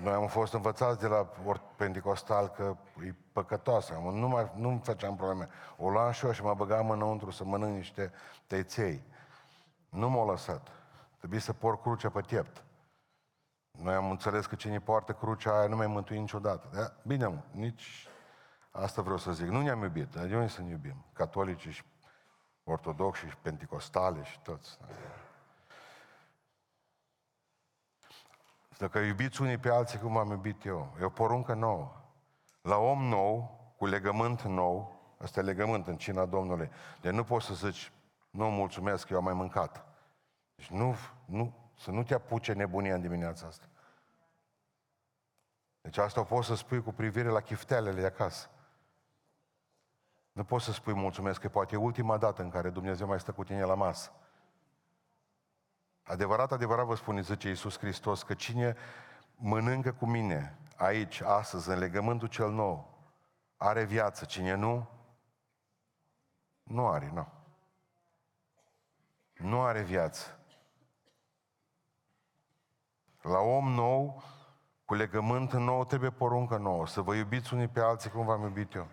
Noi 0.02 0.12
am 0.12 0.26
fost 0.26 0.52
învățați 0.52 1.00
de 1.00 1.06
la 1.06 1.30
ori 1.44 1.60
pentecostal 1.76 2.48
că 2.48 2.76
e 3.04 3.14
păcătoasă. 3.32 4.00
Nu, 4.12 4.28
mai, 4.28 4.52
nu 4.56 4.80
făceam 4.84 5.16
probleme. 5.16 5.48
O 5.76 5.90
luam 5.90 6.10
și 6.10 6.26
eu 6.26 6.32
și 6.32 6.42
mă 6.42 6.54
băgam 6.54 6.90
înăuntru 6.90 7.30
să 7.30 7.44
mănânc 7.44 7.76
niște 7.76 8.12
tăiței. 8.46 9.02
Nu 9.88 10.08
m-au 10.08 10.28
lăsat. 10.28 10.68
Trebuie 11.18 11.40
să 11.40 11.52
por 11.52 11.80
crucea 11.80 12.08
pe 12.08 12.20
piept. 12.20 12.64
Noi 13.70 13.94
am 13.94 14.10
înțeles 14.10 14.46
că 14.46 14.54
cine 14.54 14.80
poartă 14.80 15.12
crucea 15.12 15.58
aia 15.58 15.68
nu 15.68 15.76
mai 15.76 15.86
mântuie 15.86 16.18
niciodată. 16.18 16.68
Da? 16.72 16.92
Bine, 17.02 17.26
mă, 17.26 17.40
nici 17.50 18.08
asta 18.70 19.02
vreau 19.02 19.18
să 19.18 19.32
zic. 19.32 19.46
Nu 19.46 19.60
ne-am 19.60 19.82
iubit, 19.82 20.10
dar 20.10 20.26
de 20.26 20.34
unde 20.34 20.48
să 20.48 20.62
ne 20.62 20.70
iubim? 20.70 21.04
Catolici 21.12 21.68
și 21.68 21.82
ortodoxi 22.70 23.26
și 23.26 23.36
pentecostale 23.36 24.22
și 24.24 24.40
toți. 24.40 24.78
Dacă 28.78 28.98
iubiți 28.98 29.42
unii 29.42 29.58
pe 29.58 29.70
alții 29.70 29.98
cum 29.98 30.16
am 30.16 30.30
iubit 30.30 30.64
eu, 30.64 30.96
e 31.00 31.04
o 31.04 31.08
poruncă 31.08 31.54
nouă. 31.54 31.92
La 32.62 32.76
om 32.76 33.02
nou, 33.02 33.60
cu 33.76 33.86
legământ 33.86 34.42
nou, 34.42 35.00
ăsta 35.20 35.40
e 35.40 35.42
legământ 35.42 35.86
în 35.86 35.96
cina 35.96 36.26
Domnului, 36.26 36.70
de 37.00 37.10
nu 37.10 37.24
poți 37.24 37.46
să 37.46 37.54
zici, 37.54 37.92
nu 38.30 38.50
mulțumesc, 38.50 39.08
eu 39.08 39.16
am 39.16 39.24
mai 39.24 39.34
mâncat. 39.34 39.84
Deci 40.54 40.68
nu, 40.68 40.96
nu, 41.24 41.54
să 41.78 41.90
nu 41.90 42.02
te 42.02 42.14
apuce 42.14 42.52
nebunia 42.52 42.94
în 42.94 43.00
dimineața 43.00 43.46
asta. 43.46 43.66
Deci 45.80 45.96
asta 45.96 46.20
o 46.20 46.24
poți 46.24 46.46
să 46.46 46.54
spui 46.54 46.82
cu 46.82 46.92
privire 46.92 47.28
la 47.28 47.40
chiftelele 47.40 48.00
de 48.00 48.06
acasă. 48.06 48.48
Nu 50.38 50.44
poți 50.44 50.64
să 50.64 50.72
spui 50.72 50.94
mulțumesc, 50.94 51.40
că 51.40 51.48
poate 51.48 51.74
e 51.74 51.78
ultima 51.78 52.16
dată 52.16 52.42
în 52.42 52.50
care 52.50 52.70
Dumnezeu 52.70 53.06
mai 53.06 53.20
stă 53.20 53.32
cu 53.32 53.44
tine 53.44 53.62
la 53.62 53.74
masă. 53.74 54.12
Adevărat, 56.02 56.52
adevărat 56.52 56.86
vă 56.86 56.94
spune, 56.94 57.20
zice 57.20 57.48
Iisus 57.48 57.78
Hristos, 57.78 58.22
că 58.22 58.34
cine 58.34 58.76
mănâncă 59.36 59.92
cu 59.92 60.06
mine 60.06 60.58
aici, 60.76 61.20
astăzi, 61.20 61.68
în 61.68 61.78
legământul 61.78 62.28
cel 62.28 62.50
nou, 62.50 62.98
are 63.56 63.84
viață. 63.84 64.24
Cine 64.24 64.54
nu, 64.54 64.88
nu 66.62 66.86
are, 66.86 67.10
nu. 67.14 67.26
Nu 69.32 69.62
are 69.62 69.82
viață. 69.82 70.38
La 73.20 73.38
om 73.38 73.72
nou, 73.72 74.22
cu 74.84 74.94
legământ 74.94 75.52
nou, 75.52 75.84
trebuie 75.84 76.10
poruncă 76.10 76.56
nouă. 76.56 76.86
Să 76.86 77.00
vă 77.00 77.14
iubiți 77.14 77.54
unii 77.54 77.68
pe 77.68 77.80
alții 77.80 78.10
cum 78.10 78.24
v-am 78.24 78.42
iubit 78.42 78.74
eu. 78.74 78.86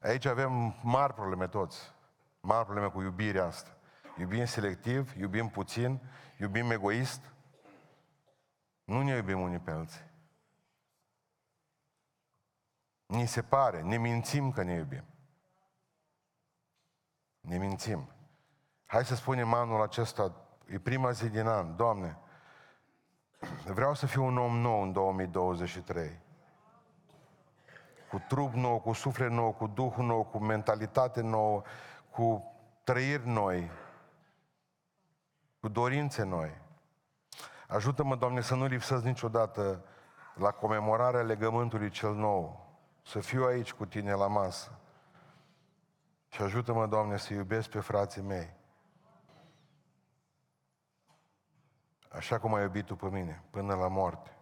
Aici 0.00 0.24
avem 0.24 0.74
mari 0.82 1.14
probleme 1.14 1.48
toți. 1.48 1.94
Mari 2.40 2.64
probleme 2.64 2.88
cu 2.88 3.02
iubirea 3.02 3.44
asta. 3.44 3.76
Iubim 4.18 4.44
selectiv, 4.44 5.16
iubim 5.16 5.48
puțin, 5.48 6.00
iubim 6.38 6.70
egoist. 6.70 7.32
Nu 8.84 9.02
ne 9.02 9.16
iubim 9.16 9.40
unii 9.40 9.58
pe 9.58 9.70
alții. 9.70 10.04
Ni 13.06 13.26
se 13.26 13.42
pare, 13.42 13.82
ne 13.82 13.96
mințim 13.96 14.52
că 14.52 14.62
ne 14.62 14.74
iubim. 14.74 15.04
Ne 17.40 17.58
mințim. 17.58 18.10
Hai 18.86 19.04
să 19.04 19.14
spunem 19.14 19.52
anul 19.52 19.82
acesta, 19.82 20.34
e 20.66 20.78
prima 20.78 21.10
zi 21.10 21.28
din 21.28 21.46
an, 21.46 21.76
Doamne, 21.76 22.18
vreau 23.64 23.94
să 23.94 24.06
fiu 24.06 24.24
un 24.24 24.38
om 24.38 24.58
nou 24.58 24.82
în 24.82 24.92
2023. 24.92 26.20
Cu 28.10 28.22
trup 28.28 28.52
nou, 28.52 28.80
cu 28.80 28.92
suflet 28.92 29.30
nou, 29.30 29.52
cu 29.52 29.66
duh 29.66 29.94
nou, 29.96 30.24
cu 30.24 30.38
mentalitate 30.38 31.20
nouă, 31.20 31.62
cu 32.10 32.52
trăiri 32.84 33.28
noi, 33.28 33.70
cu 35.60 35.68
dorințe 35.68 36.24
noi. 36.24 36.50
Ajută-mă, 37.68 38.16
Doamne, 38.16 38.40
să 38.40 38.54
nu 38.54 38.66
lipsesc 38.66 39.04
niciodată 39.04 39.84
la 40.34 40.50
comemorarea 40.50 41.22
legământului 41.22 41.90
cel 41.90 42.14
nou, 42.14 42.66
să 43.02 43.20
fiu 43.20 43.44
aici 43.44 43.72
cu 43.72 43.86
Tine 43.86 44.12
la 44.12 44.26
masă. 44.26 44.78
Și 46.28 46.42
ajută-mă, 46.42 46.86
Doamne, 46.86 47.16
să 47.16 47.34
iubesc 47.34 47.68
pe 47.68 47.80
frații 47.80 48.22
mei. 48.22 48.54
Așa 52.08 52.38
cum 52.38 52.54
ai 52.54 52.62
iubit 52.62 52.86
Tu 52.86 52.96
pe 52.96 53.08
mine, 53.08 53.42
până 53.50 53.74
la 53.74 53.88
moarte. 53.88 54.35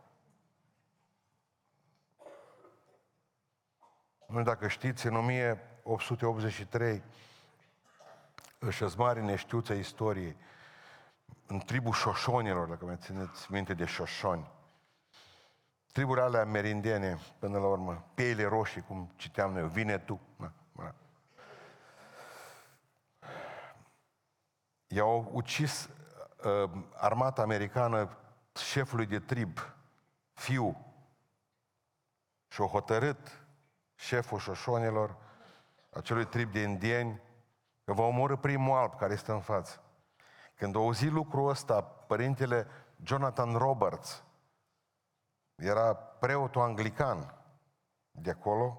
Nu 4.34 4.40
știu 4.40 4.52
dacă 4.52 4.68
știți, 4.68 5.06
în 5.06 5.16
1883, 5.16 7.02
își 8.58 8.84
mare 8.96 9.20
neștiuță 9.20 9.72
istoriei, 9.72 10.36
în 11.46 11.58
tribul 11.58 11.92
șoșonilor, 11.92 12.68
dacă 12.68 12.84
mai 12.84 12.96
țineți 12.96 13.52
minte 13.52 13.74
de 13.74 13.84
șoșoni, 13.84 14.50
triburile 15.92 16.24
alea 16.24 16.44
merindene, 16.44 17.18
până 17.38 17.58
la 17.58 17.66
urmă, 17.66 18.04
piele 18.14 18.44
roșii, 18.44 18.82
cum 18.82 19.12
citeam 19.16 19.52
noi, 19.52 19.68
vine 19.68 19.98
tu. 19.98 20.20
Na, 20.36 20.52
na. 20.72 20.94
I-au 24.86 25.30
ucis 25.32 25.88
uh, 26.44 26.70
armata 26.94 27.42
americană 27.42 28.18
șefului 28.56 29.06
de 29.06 29.18
trib, 29.18 29.58
fiu, 30.32 30.94
și 32.48 32.60
au 32.60 32.66
hotărât 32.66 33.43
șeful 34.04 34.38
șoșonilor, 34.38 35.16
acelui 35.90 36.26
trib 36.26 36.52
de 36.52 36.60
indieni, 36.60 37.20
că 37.84 37.92
va 37.92 38.02
omorâ 38.02 38.36
primul 38.36 38.76
alb 38.76 38.96
care 38.96 39.12
este 39.12 39.32
în 39.32 39.40
față. 39.40 39.82
Când 40.54 40.76
a 40.76 40.78
auzit 40.78 41.10
lucrul 41.10 41.48
ăsta, 41.48 41.82
părintele 41.82 42.66
Jonathan 43.02 43.56
Roberts, 43.56 44.24
era 45.54 45.94
preotul 45.94 46.60
anglican 46.60 47.34
de 48.10 48.30
acolo, 48.30 48.78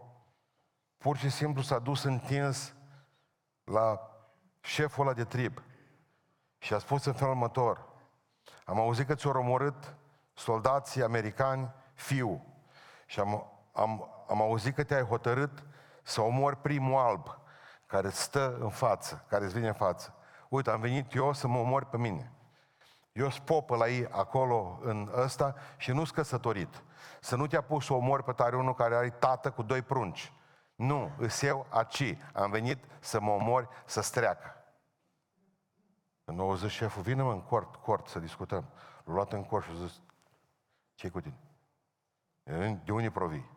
pur 0.97 1.17
și 1.17 1.29
simplu 1.29 1.61
s-a 1.61 1.79
dus 1.79 2.03
întins 2.03 2.75
la 3.63 3.99
șeful 4.59 5.05
ăla 5.05 5.13
de 5.13 5.23
trib 5.23 5.61
și 6.57 6.73
a 6.73 6.77
spus 6.77 7.05
în 7.05 7.13
felul 7.13 7.33
următor, 7.33 7.87
am 8.65 8.79
auzit 8.79 9.07
că 9.07 9.15
ți-au 9.15 9.33
omorât 9.33 9.95
soldații 10.33 11.03
americani 11.03 11.73
fiu 11.93 12.45
și 13.05 13.19
am, 13.19 13.51
am, 13.73 14.14
am 14.27 14.41
auzit 14.41 14.75
că 14.75 14.83
te-ai 14.83 15.03
hotărât 15.03 15.63
să 16.03 16.21
omori 16.21 16.57
primul 16.57 16.99
alb 16.99 17.39
care 17.85 18.09
stă 18.09 18.57
în 18.59 18.69
față, 18.69 19.25
care 19.27 19.45
îți 19.45 19.53
vine 19.53 19.67
în 19.67 19.73
față. 19.73 20.13
Uite, 20.49 20.69
am 20.69 20.79
venit 20.79 21.13
eu 21.13 21.33
să 21.33 21.47
mă 21.47 21.57
omor 21.57 21.85
pe 21.85 21.97
mine. 21.97 22.31
Eu 23.11 23.29
spopă 23.29 23.75
la 23.75 23.87
ei 23.87 24.07
acolo 24.07 24.79
în 24.81 25.11
ăsta 25.15 25.55
și 25.77 25.91
nu-s 25.91 26.11
căsătorit. 26.11 26.83
Să 27.21 27.35
nu 27.35 27.47
te-a 27.47 27.61
pus 27.61 27.85
să 27.85 27.93
omori 27.93 28.23
pe 28.23 28.31
tare 28.31 28.55
unul 28.55 28.73
care 28.73 28.95
are 28.95 29.09
tată 29.09 29.51
cu 29.51 29.63
doi 29.63 29.81
prunci. 29.81 30.33
Nu, 30.75 31.11
îs 31.17 31.41
eu 31.41 31.65
aci. 31.69 32.17
Am 32.33 32.51
venit 32.51 32.83
să 32.99 33.19
mă 33.19 33.31
omori, 33.31 33.67
să 33.85 34.01
streacă. 34.01 34.55
În 36.23 36.35
90 36.35 36.71
șeful, 36.71 37.01
vine 37.01 37.21
mă 37.21 37.31
în 37.31 37.41
cort, 37.41 37.75
cort 37.75 38.07
să 38.07 38.19
discutăm. 38.19 38.65
L-a 39.03 39.13
luat 39.13 39.33
în 39.33 39.43
cort 39.43 39.65
și 39.65 39.71
a 39.71 39.85
zis, 39.85 40.01
ce 40.95 41.09
cu 41.09 41.21
tine? 41.21 41.37
De 42.83 42.91
unde 42.91 43.09
provii? 43.09 43.54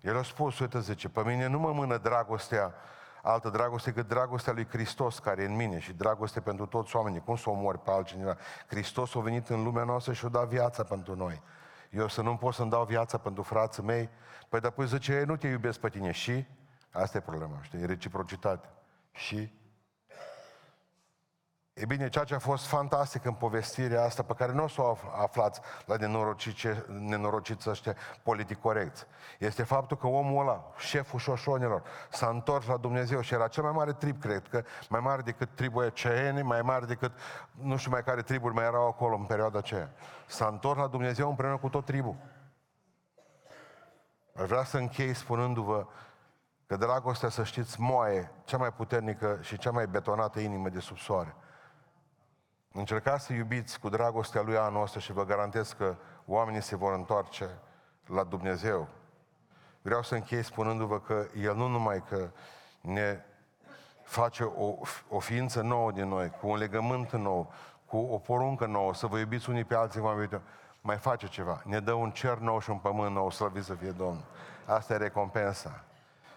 El 0.00 0.16
a 0.16 0.22
spus, 0.22 0.58
uite, 0.58 0.80
zice, 0.80 1.08
pe 1.08 1.22
mine 1.24 1.46
nu 1.46 1.58
mă 1.58 1.72
mână 1.72 1.96
dragostea, 1.96 2.74
altă 3.22 3.48
dragoste 3.48 3.90
decât 3.90 4.08
dragostea 4.08 4.52
lui 4.52 4.66
Hristos 4.68 5.18
care 5.18 5.42
e 5.42 5.46
în 5.46 5.56
mine 5.56 5.78
și 5.78 5.92
dragoste 5.92 6.40
pentru 6.40 6.66
toți 6.66 6.96
oamenii. 6.96 7.20
Cum 7.20 7.36
să 7.36 7.50
omori 7.50 7.78
pe 7.78 7.90
altcineva? 7.90 8.36
Hristos 8.66 9.14
a 9.14 9.20
venit 9.20 9.48
în 9.48 9.62
lumea 9.62 9.84
noastră 9.84 10.12
și 10.12 10.24
a 10.24 10.28
dat 10.28 10.48
viața 10.48 10.82
pentru 10.82 11.16
noi. 11.16 11.42
Eu 11.90 12.08
să 12.08 12.22
nu 12.22 12.36
pot 12.36 12.54
să-mi 12.54 12.70
dau 12.70 12.84
viața 12.84 13.18
pentru 13.18 13.42
frații 13.42 13.82
mei? 13.82 14.08
Păi 14.48 14.60
apoi 14.62 14.86
zice, 14.86 15.12
ei 15.12 15.24
nu 15.24 15.36
te 15.36 15.46
iubesc 15.46 15.78
pe 15.78 15.88
tine. 15.88 16.10
Și? 16.10 16.44
Asta 16.90 17.18
e 17.18 17.20
problema, 17.20 17.62
știi? 17.62 17.80
E 17.80 17.86
reciprocitate. 17.86 18.68
Și? 19.12 19.52
E 21.78 21.86
bine, 21.86 22.08
ceea 22.08 22.24
ce 22.24 22.34
a 22.34 22.38
fost 22.38 22.66
fantastic 22.66 23.24
în 23.24 23.32
povestirea 23.32 24.04
asta, 24.04 24.22
pe 24.22 24.32
care 24.32 24.52
nu 24.52 24.62
o 24.62 24.68
să 24.68 24.80
o 24.80 24.96
aflați 25.16 25.60
la 25.86 25.96
nenorociți 26.88 27.68
ăștia 27.68 27.96
politic 28.22 28.60
corecți, 28.60 29.06
este 29.38 29.62
faptul 29.62 29.96
că 29.96 30.06
omul 30.06 30.40
ăla, 30.40 30.72
șeful 30.76 31.18
șoșonilor, 31.18 31.82
s-a 32.10 32.28
întors 32.28 32.66
la 32.66 32.76
Dumnezeu 32.76 33.20
și 33.20 33.34
era 33.34 33.48
cel 33.48 33.62
mai 33.62 33.72
mare 33.72 33.92
trib, 33.92 34.20
cred 34.20 34.48
că, 34.48 34.62
mai 34.88 35.00
mare 35.00 35.22
decât 35.22 35.48
tribul 35.54 35.84
Eceeni, 35.84 36.42
mai 36.42 36.62
mare 36.62 36.84
decât, 36.84 37.12
nu 37.52 37.76
știu 37.76 37.90
mai 37.90 38.02
care 38.02 38.22
triburi 38.22 38.54
mai 38.54 38.64
erau 38.64 38.86
acolo 38.86 39.16
în 39.16 39.24
perioada 39.24 39.58
aceea. 39.58 39.90
S-a 40.26 40.46
întors 40.46 40.78
la 40.78 40.86
Dumnezeu 40.86 41.28
împreună 41.28 41.56
cu 41.56 41.68
tot 41.68 41.84
tribul. 41.84 42.16
Aș 44.40 44.48
vrea 44.48 44.64
să 44.64 44.76
închei 44.76 45.14
spunându-vă 45.14 45.86
că 46.66 46.76
dragostea, 46.76 47.28
să 47.28 47.44
știți, 47.44 47.80
moaie 47.80 48.30
cea 48.44 48.56
mai 48.56 48.72
puternică 48.72 49.38
și 49.40 49.58
cea 49.58 49.70
mai 49.70 49.86
betonată 49.86 50.40
inimă 50.40 50.68
de 50.68 50.80
sub 50.80 50.98
soare. 50.98 51.36
Încercați 52.76 53.24
să 53.24 53.32
iubiți 53.32 53.80
cu 53.80 53.88
dragostea 53.88 54.42
Lui 54.42 54.56
anul 54.56 54.82
ăsta 54.82 55.00
și 55.00 55.12
vă 55.12 55.24
garantez 55.24 55.72
că 55.72 55.94
oamenii 56.26 56.60
se 56.60 56.76
vor 56.76 56.92
întoarce 56.92 57.48
la 58.06 58.24
Dumnezeu. 58.24 58.88
Vreau 59.82 60.02
să 60.02 60.14
închei 60.14 60.42
spunându-vă 60.42 61.00
că 61.00 61.26
El 61.40 61.54
nu 61.54 61.66
numai 61.66 62.02
că 62.08 62.30
ne 62.80 63.20
face 64.02 64.42
o, 64.42 64.74
o 65.08 65.18
ființă 65.18 65.60
nouă 65.60 65.92
din 65.92 66.08
noi, 66.08 66.30
cu 66.40 66.48
un 66.48 66.56
legământ 66.56 67.12
nou, 67.12 67.52
cu 67.86 67.96
o 67.96 68.18
poruncă 68.18 68.66
nouă, 68.66 68.94
să 68.94 69.06
vă 69.06 69.18
iubiți 69.18 69.50
unii 69.50 69.64
pe 69.64 69.74
alții, 69.74 70.00
mai, 70.00 70.28
mai 70.80 70.96
face 70.96 71.26
ceva. 71.26 71.62
Ne 71.64 71.80
dă 71.80 71.92
un 71.92 72.10
cer 72.10 72.38
nou 72.38 72.60
și 72.60 72.70
un 72.70 72.78
pământ 72.78 73.14
nou, 73.14 73.30
slăvit 73.30 73.64
să 73.64 73.74
fie 73.74 73.90
Domnul. 73.90 74.24
Asta 74.66 74.94
e 74.94 74.96
recompensa. 74.96 75.84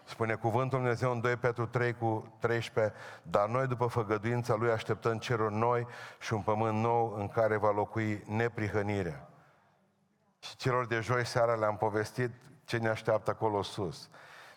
Spune 0.09 0.35
cuvântul 0.35 0.79
Dumnezeu 0.79 1.11
în 1.11 1.21
2 1.21 1.35
Petru 1.35 1.65
3 1.65 1.93
cu 1.93 2.33
13, 2.39 2.93
dar 3.23 3.47
noi 3.47 3.67
după 3.67 3.87
făgăduința 3.87 4.55
Lui 4.55 4.71
așteptăm 4.71 5.17
ceruri 5.17 5.53
noi 5.53 5.87
și 6.19 6.33
un 6.33 6.41
pământ 6.41 6.77
nou 6.77 7.13
în 7.17 7.27
care 7.27 7.57
va 7.57 7.71
locui 7.71 8.23
neprihănirea. 8.27 9.29
Și 10.39 10.55
celor 10.55 10.87
de 10.87 10.99
joi 10.99 11.25
seara 11.25 11.55
le-am 11.55 11.77
povestit 11.77 12.31
ce 12.63 12.77
ne 12.77 12.89
așteaptă 12.89 13.29
acolo 13.29 13.61
sus. 13.61 14.09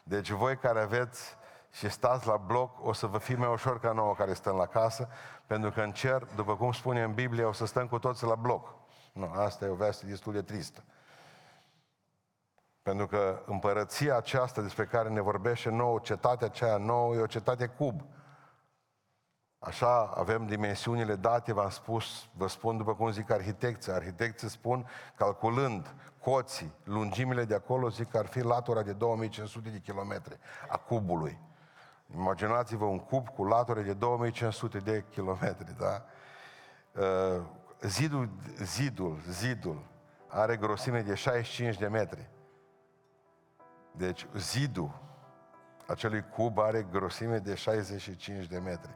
Deci 0.04 0.30
voi 0.30 0.56
care 0.56 0.80
aveți 0.80 1.36
și 1.72 1.90
stați 1.90 2.26
la 2.26 2.36
bloc, 2.36 2.86
o 2.86 2.92
să 2.92 3.06
vă 3.06 3.18
fie 3.18 3.34
mai 3.34 3.52
ușor 3.52 3.80
ca 3.80 3.92
nouă 3.92 4.14
care 4.14 4.32
stăm 4.32 4.56
la 4.56 4.66
casă, 4.66 5.08
pentru 5.46 5.70
că 5.70 5.80
în 5.80 5.92
cer, 5.92 6.26
după 6.36 6.56
cum 6.56 6.72
spune 6.72 7.02
în 7.02 7.12
Biblie, 7.12 7.44
o 7.44 7.52
să 7.52 7.66
stăm 7.66 7.86
cu 7.88 7.98
toți 7.98 8.24
la 8.24 8.34
bloc. 8.34 8.74
Nu, 9.12 9.32
asta 9.36 9.64
e 9.64 9.68
o 9.68 9.74
veste 9.74 10.06
destul 10.06 10.32
de 10.32 10.42
tristă. 10.42 10.84
Pentru 12.82 13.06
că 13.06 13.42
împărăția 13.46 14.16
aceasta 14.16 14.62
despre 14.62 14.84
care 14.84 15.08
ne 15.08 15.20
vorbește 15.20 15.70
nouă, 15.70 15.98
cetatea 16.02 16.46
aceea 16.46 16.76
nouă, 16.76 17.14
e 17.14 17.20
o 17.20 17.26
cetate 17.26 17.66
cub. 17.66 18.04
Așa 19.58 20.12
avem 20.14 20.46
dimensiunile 20.46 21.14
date, 21.14 21.52
v-am 21.52 21.68
spus, 21.68 22.28
vă 22.36 22.46
spun 22.46 22.76
după 22.76 22.94
cum 22.94 23.10
zic 23.10 23.30
arhitecții. 23.30 23.92
Arhitecții 23.92 24.48
spun, 24.48 24.86
calculând 25.14 25.94
coții, 26.20 26.74
lungimile 26.84 27.44
de 27.44 27.54
acolo, 27.54 27.88
zic 27.88 28.10
că 28.10 28.18
ar 28.18 28.26
fi 28.26 28.40
latura 28.40 28.82
de 28.82 28.92
2500 28.92 29.68
de 29.68 29.78
kilometri 29.78 30.38
a 30.68 30.76
cubului. 30.76 31.38
Imaginați-vă 32.14 32.84
un 32.84 32.98
cub 32.98 33.28
cu 33.28 33.44
lature 33.44 33.82
de 33.82 33.92
2500 33.92 34.78
de 34.78 35.04
kilometri, 35.10 35.76
da? 35.78 36.04
Uh, 37.02 37.42
zidul, 37.80 38.28
zidul, 38.62 39.20
zidul 39.28 39.82
are 40.28 40.56
grosime 40.56 41.00
de 41.00 41.14
65 41.14 41.76
de 41.76 41.86
metri. 41.86 42.30
Deci 43.92 44.26
zidul 44.36 45.00
acelui 45.86 46.24
cub 46.28 46.58
are 46.58 46.82
grosime 46.82 47.38
de 47.38 47.54
65 47.54 48.46
de 48.46 48.58
metri. 48.58 48.94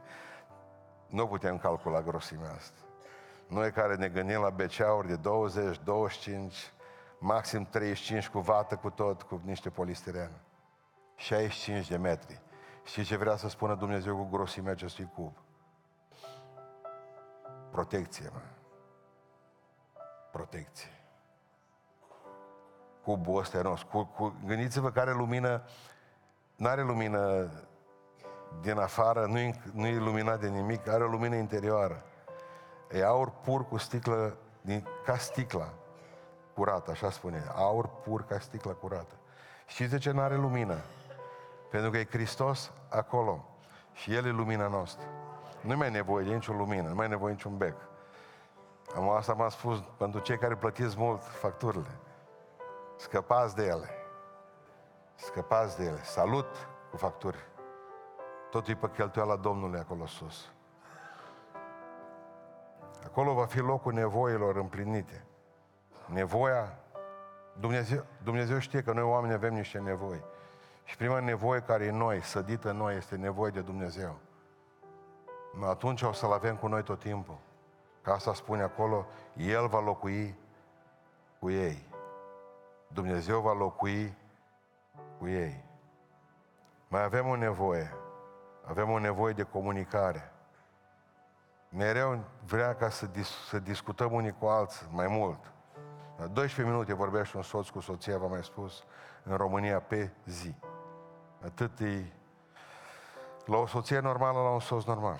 Nu 1.07 1.27
putem 1.27 1.57
calcula 1.57 2.01
grosimea 2.01 2.51
asta. 2.51 2.81
Noi 3.47 3.71
care 3.71 3.95
ne 3.95 4.09
gândim 4.09 4.39
la 4.39 4.49
beceauri 4.49 5.07
de 5.07 5.15
20, 5.15 5.79
25, 5.83 6.73
maxim 7.19 7.63
35 7.63 8.27
cu 8.27 8.39
vată, 8.39 8.75
cu 8.75 8.89
tot, 8.89 9.21
cu 9.21 9.41
niște 9.43 9.69
polistiren. 9.69 10.31
65 11.15 11.87
de 11.87 11.97
metri. 11.97 12.41
Și 12.83 13.03
ce 13.03 13.15
vrea 13.15 13.35
să 13.35 13.49
spună 13.49 13.75
Dumnezeu 13.75 14.15
cu 14.15 14.23
grosimea 14.23 14.71
acestui 14.71 15.09
cub? 15.15 15.37
Protecție, 17.71 18.29
mă. 18.33 18.41
Protecție 20.31 20.96
cubul 23.07 23.39
ăsta 23.39 23.57
enorm. 23.57 23.89
Cu, 23.89 24.03
cu, 24.03 24.35
gândiți-vă 24.45 24.91
care 24.91 25.11
lumină, 25.11 25.61
nu 26.55 26.67
are 26.67 26.81
lumină 26.81 27.49
din 28.61 28.77
afară, 28.77 29.25
nu 29.25 29.37
e, 29.37 29.61
nu 29.73 29.85
e 29.85 29.97
luminat 29.97 30.39
de 30.39 30.47
nimic, 30.47 30.87
are 30.87 31.03
o 31.03 31.07
lumină 31.07 31.35
interioară. 31.35 32.03
E 32.91 33.05
aur 33.05 33.29
pur 33.29 33.67
cu 33.67 33.77
sticlă, 33.77 34.37
din, 34.61 34.87
ca 35.05 35.17
sticla 35.17 35.73
curată, 36.53 36.91
așa 36.91 37.09
spune. 37.11 37.43
Aur 37.55 37.89
pur 38.03 38.25
ca 38.25 38.39
sticla 38.39 38.71
curată. 38.71 39.13
Știți 39.67 39.91
de 39.91 39.97
ce 39.97 40.11
nu 40.11 40.21
are 40.21 40.35
lumină? 40.35 40.77
Pentru 41.71 41.89
că 41.89 41.97
e 41.97 42.07
Hristos 42.09 42.71
acolo. 42.89 43.45
Și 43.93 44.13
El 44.13 44.25
e 44.25 44.29
lumina 44.29 44.67
noastră. 44.67 45.07
Nu 45.61 45.77
mai 45.77 45.87
e 45.87 45.91
nevoie 45.91 46.25
de 46.25 46.33
nicio 46.33 46.53
lumină, 46.53 46.87
nu 46.87 46.95
mai 46.95 47.05
e 47.05 47.09
nevoie 47.09 47.33
de 47.33 47.37
niciun 47.43 47.57
bec. 47.57 47.75
Am 48.95 49.09
asta 49.09 49.33
m-am 49.33 49.49
spus 49.49 49.83
pentru 49.97 50.19
cei 50.19 50.37
care 50.37 50.55
plătiți 50.55 50.97
mult 50.97 51.23
facturile. 51.23 51.99
Scăpați 52.97 53.55
de 53.55 53.65
ele. 53.65 53.89
Scăpați 55.15 55.77
de 55.77 55.85
ele. 55.85 56.03
Salut 56.03 56.67
cu 56.89 56.97
facturi. 56.97 57.37
Totul 58.49 58.73
e 58.73 58.75
pe 58.75 58.89
cheltuiala 58.89 59.35
Domnului 59.35 59.79
acolo 59.79 60.05
sus. 60.05 60.51
Acolo 63.05 63.33
va 63.33 63.45
fi 63.45 63.59
locul 63.59 63.93
nevoilor 63.93 64.55
împlinite. 64.55 65.25
Nevoia 66.05 66.79
Dumnezeu, 67.59 68.05
Dumnezeu 68.23 68.59
știe 68.59 68.81
că 68.81 68.93
noi 68.93 69.03
oameni 69.03 69.33
avem 69.33 69.53
niște 69.53 69.79
nevoi. 69.79 70.23
Și 70.83 70.97
prima 70.97 71.19
nevoie 71.19 71.59
care 71.59 71.85
e 71.85 71.89
în 71.89 71.97
noi, 71.97 72.21
sădită 72.21 72.69
în 72.69 72.77
noi, 72.77 72.95
este 72.95 73.15
nevoie 73.15 73.51
de 73.51 73.61
Dumnezeu. 73.61 74.15
Atunci 75.63 76.01
o 76.01 76.11
să-L 76.11 76.31
avem 76.31 76.55
cu 76.55 76.67
noi 76.67 76.83
tot 76.83 76.99
timpul. 76.99 77.37
Ca 78.01 78.13
asta 78.13 78.33
spune 78.33 78.61
acolo, 78.61 79.05
El 79.35 79.67
va 79.67 79.79
locui 79.79 80.35
cu 81.39 81.49
ei. 81.49 81.86
Dumnezeu 82.87 83.41
va 83.41 83.53
locui 83.53 84.17
cu 85.19 85.27
ei. 85.27 85.63
Mai 86.87 87.03
avem 87.03 87.27
o 87.27 87.35
nevoie. 87.35 87.93
Avem 88.65 88.89
o 88.89 88.99
nevoie 88.99 89.33
de 89.33 89.43
comunicare. 89.43 90.31
Mereu 91.69 92.23
vrea 92.45 92.75
ca 92.75 92.89
să, 92.89 93.05
dis- 93.05 93.45
să 93.47 93.59
discutăm 93.59 94.13
unii 94.13 94.35
cu 94.39 94.45
alții 94.45 94.87
mai 94.91 95.07
mult. 95.07 95.51
La 96.17 96.27
12 96.27 96.73
minute 96.73 96.93
vorbește 96.93 97.37
un 97.37 97.43
soț 97.43 97.67
cu 97.67 97.79
soția, 97.79 98.17
v-am 98.17 98.29
mai 98.29 98.43
spus, 98.43 98.83
în 99.23 99.35
România 99.35 99.79
pe 99.79 100.11
zi. 100.25 100.55
Atât 101.45 101.79
e 101.79 102.11
la 103.45 103.57
o 103.57 103.65
soție 103.65 103.99
normală, 103.99 104.41
la 104.41 104.49
un 104.49 104.59
soț 104.59 104.83
normal. 104.83 105.19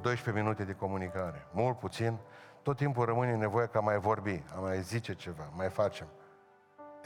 12 0.00 0.42
minute 0.42 0.64
de 0.64 0.74
comunicare. 0.74 1.46
Mult, 1.52 1.78
puțin, 1.78 2.18
tot 2.62 2.76
timpul 2.76 3.04
rămâne 3.04 3.34
nevoie 3.34 3.66
ca 3.66 3.80
mai 3.80 3.98
vorbi, 3.98 4.42
a 4.56 4.58
mai 4.58 4.80
zice 4.80 5.14
ceva, 5.14 5.44
mai 5.54 5.68
facem. 5.68 6.06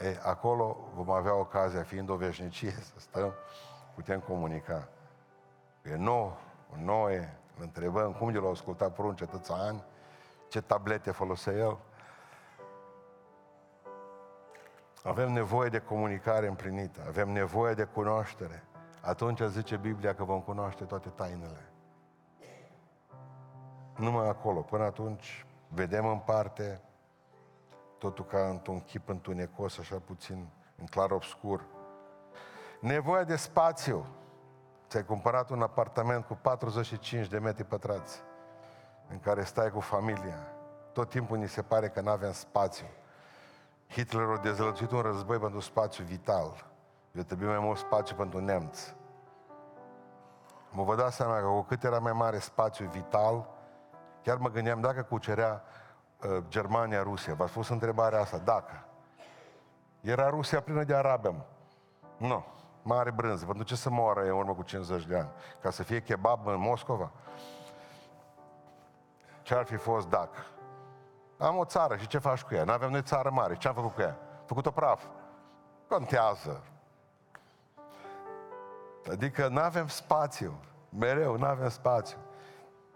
E, 0.01 0.19
acolo 0.23 0.89
vom 0.93 1.09
avea 1.09 1.35
ocazia, 1.35 1.83
fiind 1.83 2.09
o 2.09 2.15
veșnicie, 2.15 2.71
să 2.71 2.93
stăm, 2.97 3.33
putem 3.95 4.19
comunica. 4.19 4.87
E 5.83 5.95
nou, 5.95 6.37
nouă, 6.83 7.09
îl 7.09 7.27
întrebăm 7.59 8.13
cum 8.13 8.31
de 8.31 8.37
l-a 8.37 8.49
ascultat 8.49 8.93
prunce 8.93 9.23
atâția 9.23 9.55
ani, 9.55 9.83
ce 10.49 10.61
tablete 10.61 11.11
folosea 11.11 11.53
el. 11.53 11.77
Avem 15.03 15.31
nevoie 15.31 15.69
de 15.69 15.79
comunicare 15.79 16.47
împlinită, 16.47 17.01
avem 17.07 17.29
nevoie 17.29 17.73
de 17.73 17.83
cunoaștere. 17.83 18.63
Atunci 19.01 19.41
zice 19.41 19.77
Biblia 19.77 20.15
că 20.15 20.23
vom 20.23 20.41
cunoaște 20.41 20.83
toate 20.83 21.09
tainele. 21.09 21.71
Numai 23.95 24.27
acolo. 24.27 24.61
Până 24.61 24.83
atunci 24.83 25.45
vedem 25.67 26.05
în 26.05 26.19
parte 26.19 26.81
totul 28.01 28.25
ca 28.25 28.49
într-un 28.49 28.79
chip 28.79 29.09
întunecos, 29.09 29.77
așa 29.77 30.01
puțin, 30.05 30.47
în 30.79 30.85
clar 30.85 31.11
obscur. 31.11 31.65
Nevoia 32.79 33.23
de 33.23 33.35
spațiu. 33.35 34.05
Ți-ai 34.87 35.05
cumpărat 35.05 35.49
un 35.49 35.61
apartament 35.61 36.25
cu 36.25 36.39
45 36.41 37.27
de 37.27 37.39
metri 37.39 37.63
pătrați 37.63 38.23
în 39.09 39.19
care 39.19 39.43
stai 39.43 39.71
cu 39.71 39.79
familia. 39.79 40.47
Tot 40.93 41.09
timpul 41.09 41.37
ni 41.37 41.47
se 41.47 41.61
pare 41.61 41.89
că 41.89 42.01
nu 42.01 42.09
avem 42.09 42.31
spațiu. 42.31 42.85
Hitler 43.87 44.29
a 44.29 44.37
dezlățuit 44.37 44.91
un 44.91 45.01
război 45.01 45.37
pentru 45.37 45.59
spațiu 45.59 46.03
vital. 46.03 46.71
Eu 47.11 47.23
trebuie 47.23 47.49
mai 47.49 47.59
mult 47.59 47.77
spațiu 47.77 48.15
pentru 48.15 48.39
nemți. 48.39 48.95
Mă 50.71 50.83
vă 50.83 50.95
dați 50.95 51.15
seama 51.15 51.39
că 51.39 51.45
cu 51.45 51.61
cât 51.61 51.83
era 51.83 51.99
mai 51.99 52.13
mare 52.13 52.39
spațiu 52.39 52.87
vital, 52.87 53.49
chiar 54.23 54.37
mă 54.37 54.49
gândeam 54.49 54.81
dacă 54.81 55.03
cucerea 55.03 55.63
uh, 56.23 56.43
Germania 56.47 57.03
Rusia. 57.03 57.33
V-ați 57.33 57.51
spus 57.51 57.69
întrebarea 57.69 58.19
asta, 58.19 58.37
dacă. 58.37 58.85
Era 60.01 60.29
Rusia 60.29 60.61
plină 60.61 60.83
de 60.83 60.95
arabe. 60.95 61.35
Nu, 62.17 62.45
mare 62.81 63.11
brânză. 63.11 63.45
Pentru 63.45 63.63
ce 63.63 63.75
să 63.75 63.89
moară 63.89 64.21
în 64.21 64.31
urmă 64.31 64.53
cu 64.53 64.63
50 64.63 65.05
de 65.05 65.17
ani? 65.17 65.29
Ca 65.61 65.69
să 65.69 65.83
fie 65.83 66.01
kebab 66.01 66.47
în 66.47 66.59
Moscova? 66.59 67.11
Ce 69.41 69.53
ar 69.53 69.65
fi 69.65 69.75
fost 69.75 70.09
dacă? 70.09 70.45
Am 71.37 71.57
o 71.57 71.65
țară 71.65 71.95
și 71.95 72.07
ce 72.07 72.17
faci 72.17 72.41
cu 72.41 72.53
ea? 72.53 72.63
Nu 72.63 72.71
avem 72.71 72.89
noi 72.89 73.01
țară 73.01 73.29
mare. 73.29 73.55
Ce 73.55 73.67
am 73.67 73.73
făcut 73.73 73.93
cu 73.93 74.01
ea? 74.01 74.17
Făcut-o 74.45 74.71
praf. 74.71 75.03
Contează. 75.87 76.63
Adică 79.11 79.47
nu 79.47 79.59
avem 79.59 79.87
spațiu. 79.87 80.53
Mereu 80.89 81.37
nu 81.37 81.45
avem 81.45 81.69
spațiu. 81.69 82.17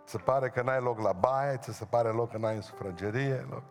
Se 0.06 0.18
pare 0.18 0.50
că 0.50 0.62
n-ai 0.62 0.82
loc 0.82 1.00
la 1.00 1.12
baie, 1.12 1.58
ți 1.58 1.74
se 1.74 1.86
pare 1.86 2.10
loc 2.10 2.32
că 2.32 2.38
n-ai 2.38 2.56
în 2.56 2.62
sufragerie. 2.62 3.48
Loc. 3.50 3.64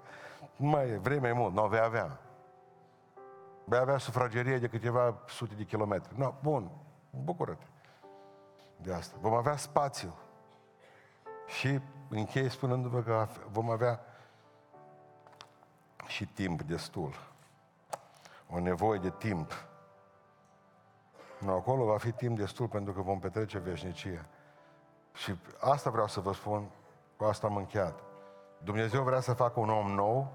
Nu 0.56 0.68
mai 0.68 0.88
e, 0.88 0.96
vrei 0.96 1.18
mai 1.18 1.32
mult, 1.32 1.54
nu 1.54 1.66
vei 1.66 1.80
avea. 1.80 2.18
Vei 3.64 3.78
avea 3.78 3.98
sufragerie 3.98 4.58
de 4.58 4.68
câteva 4.68 5.16
sute 5.26 5.54
de 5.54 5.64
kilometri. 5.64 6.18
No, 6.18 6.34
bun, 6.42 6.70
bucură-te 7.10 7.64
de 8.84 8.92
asta. 8.92 9.16
Vom 9.20 9.32
avea 9.32 9.56
spațiu. 9.56 10.14
Și 11.46 11.80
închei 12.08 12.48
spunându-vă 12.48 13.02
că 13.02 13.26
vom 13.50 13.70
avea 13.70 14.00
și 16.06 16.26
timp 16.26 16.62
destul. 16.62 17.14
O 18.50 18.60
nevoie 18.60 18.98
de 18.98 19.10
timp. 19.10 19.66
Nu, 21.40 21.52
acolo 21.52 21.84
va 21.84 21.98
fi 21.98 22.12
timp 22.12 22.36
destul 22.36 22.68
pentru 22.68 22.92
că 22.92 23.00
vom 23.00 23.18
petrece 23.18 23.58
veșnicia. 23.58 24.26
Și 25.14 25.34
asta 25.60 25.90
vreau 25.90 26.06
să 26.06 26.20
vă 26.20 26.32
spun, 26.32 26.70
cu 27.16 27.24
asta 27.24 27.46
am 27.46 27.56
încheiat. 27.56 27.98
Dumnezeu 28.58 29.02
vrea 29.02 29.20
să 29.20 29.32
facă 29.32 29.60
un 29.60 29.70
om 29.70 29.90
nou, 29.90 30.32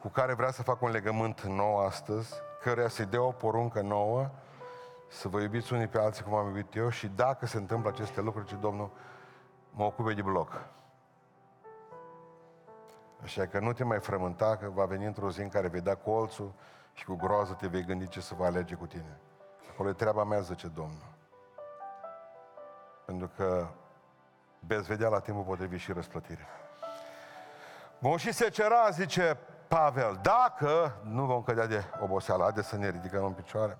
cu 0.00 0.08
care 0.08 0.34
vrea 0.34 0.50
să 0.50 0.62
facă 0.62 0.84
un 0.84 0.90
legământ 0.90 1.42
nou 1.42 1.78
astăzi, 1.78 2.34
căreia 2.62 2.88
să-i 2.88 3.04
dea 3.04 3.22
o 3.22 3.30
poruncă 3.30 3.80
nouă, 3.80 4.30
să 5.08 5.28
vă 5.28 5.40
iubiți 5.40 5.72
unii 5.72 5.86
pe 5.86 5.98
alții 5.98 6.24
cum 6.24 6.34
am 6.34 6.46
iubit 6.46 6.74
eu 6.74 6.88
și 6.88 7.06
dacă 7.06 7.46
se 7.46 7.56
întâmplă 7.56 7.90
aceste 7.90 8.20
lucruri, 8.20 8.46
ce 8.46 8.54
Domnul 8.54 8.90
mă 9.70 9.84
ocupe 9.84 10.14
de 10.14 10.22
bloc. 10.22 10.64
Așa 13.22 13.46
că 13.46 13.58
nu 13.58 13.72
te 13.72 13.84
mai 13.84 14.00
frământa 14.00 14.56
că 14.56 14.68
va 14.68 14.84
veni 14.84 15.04
într-o 15.04 15.30
zi 15.30 15.40
în 15.40 15.48
care 15.48 15.68
vei 15.68 15.80
da 15.80 15.94
colțul 15.94 16.52
și 16.92 17.04
cu 17.04 17.14
groază 17.14 17.52
te 17.52 17.66
vei 17.66 17.84
gândi 17.84 18.08
ce 18.08 18.20
să 18.20 18.34
va 18.34 18.46
alege 18.46 18.74
cu 18.74 18.86
tine. 18.86 19.20
Acolo 19.70 19.88
e 19.88 19.92
treaba 19.92 20.24
mea, 20.24 20.40
zice 20.40 20.66
Domnul. 20.66 21.09
Pentru 23.10 23.30
că 23.36 23.66
veți 24.58 24.86
vedea 24.86 25.08
la 25.08 25.20
timpul 25.20 25.42
potrivit 25.42 25.80
și 25.80 25.92
răsplătire. 25.92 26.46
Vom 27.98 28.16
și 28.16 28.32
se 28.32 28.48
cera, 28.48 28.90
zice 28.90 29.36
Pavel, 29.68 30.18
dacă 30.22 30.96
nu 31.02 31.24
vom 31.24 31.42
cădea 31.42 31.66
de 31.66 31.84
oboseală, 32.00 32.42
haideți 32.42 32.68
să 32.68 32.76
ne 32.76 32.90
ridicăm 32.90 33.24
în 33.24 33.32
picioare. 33.32 33.78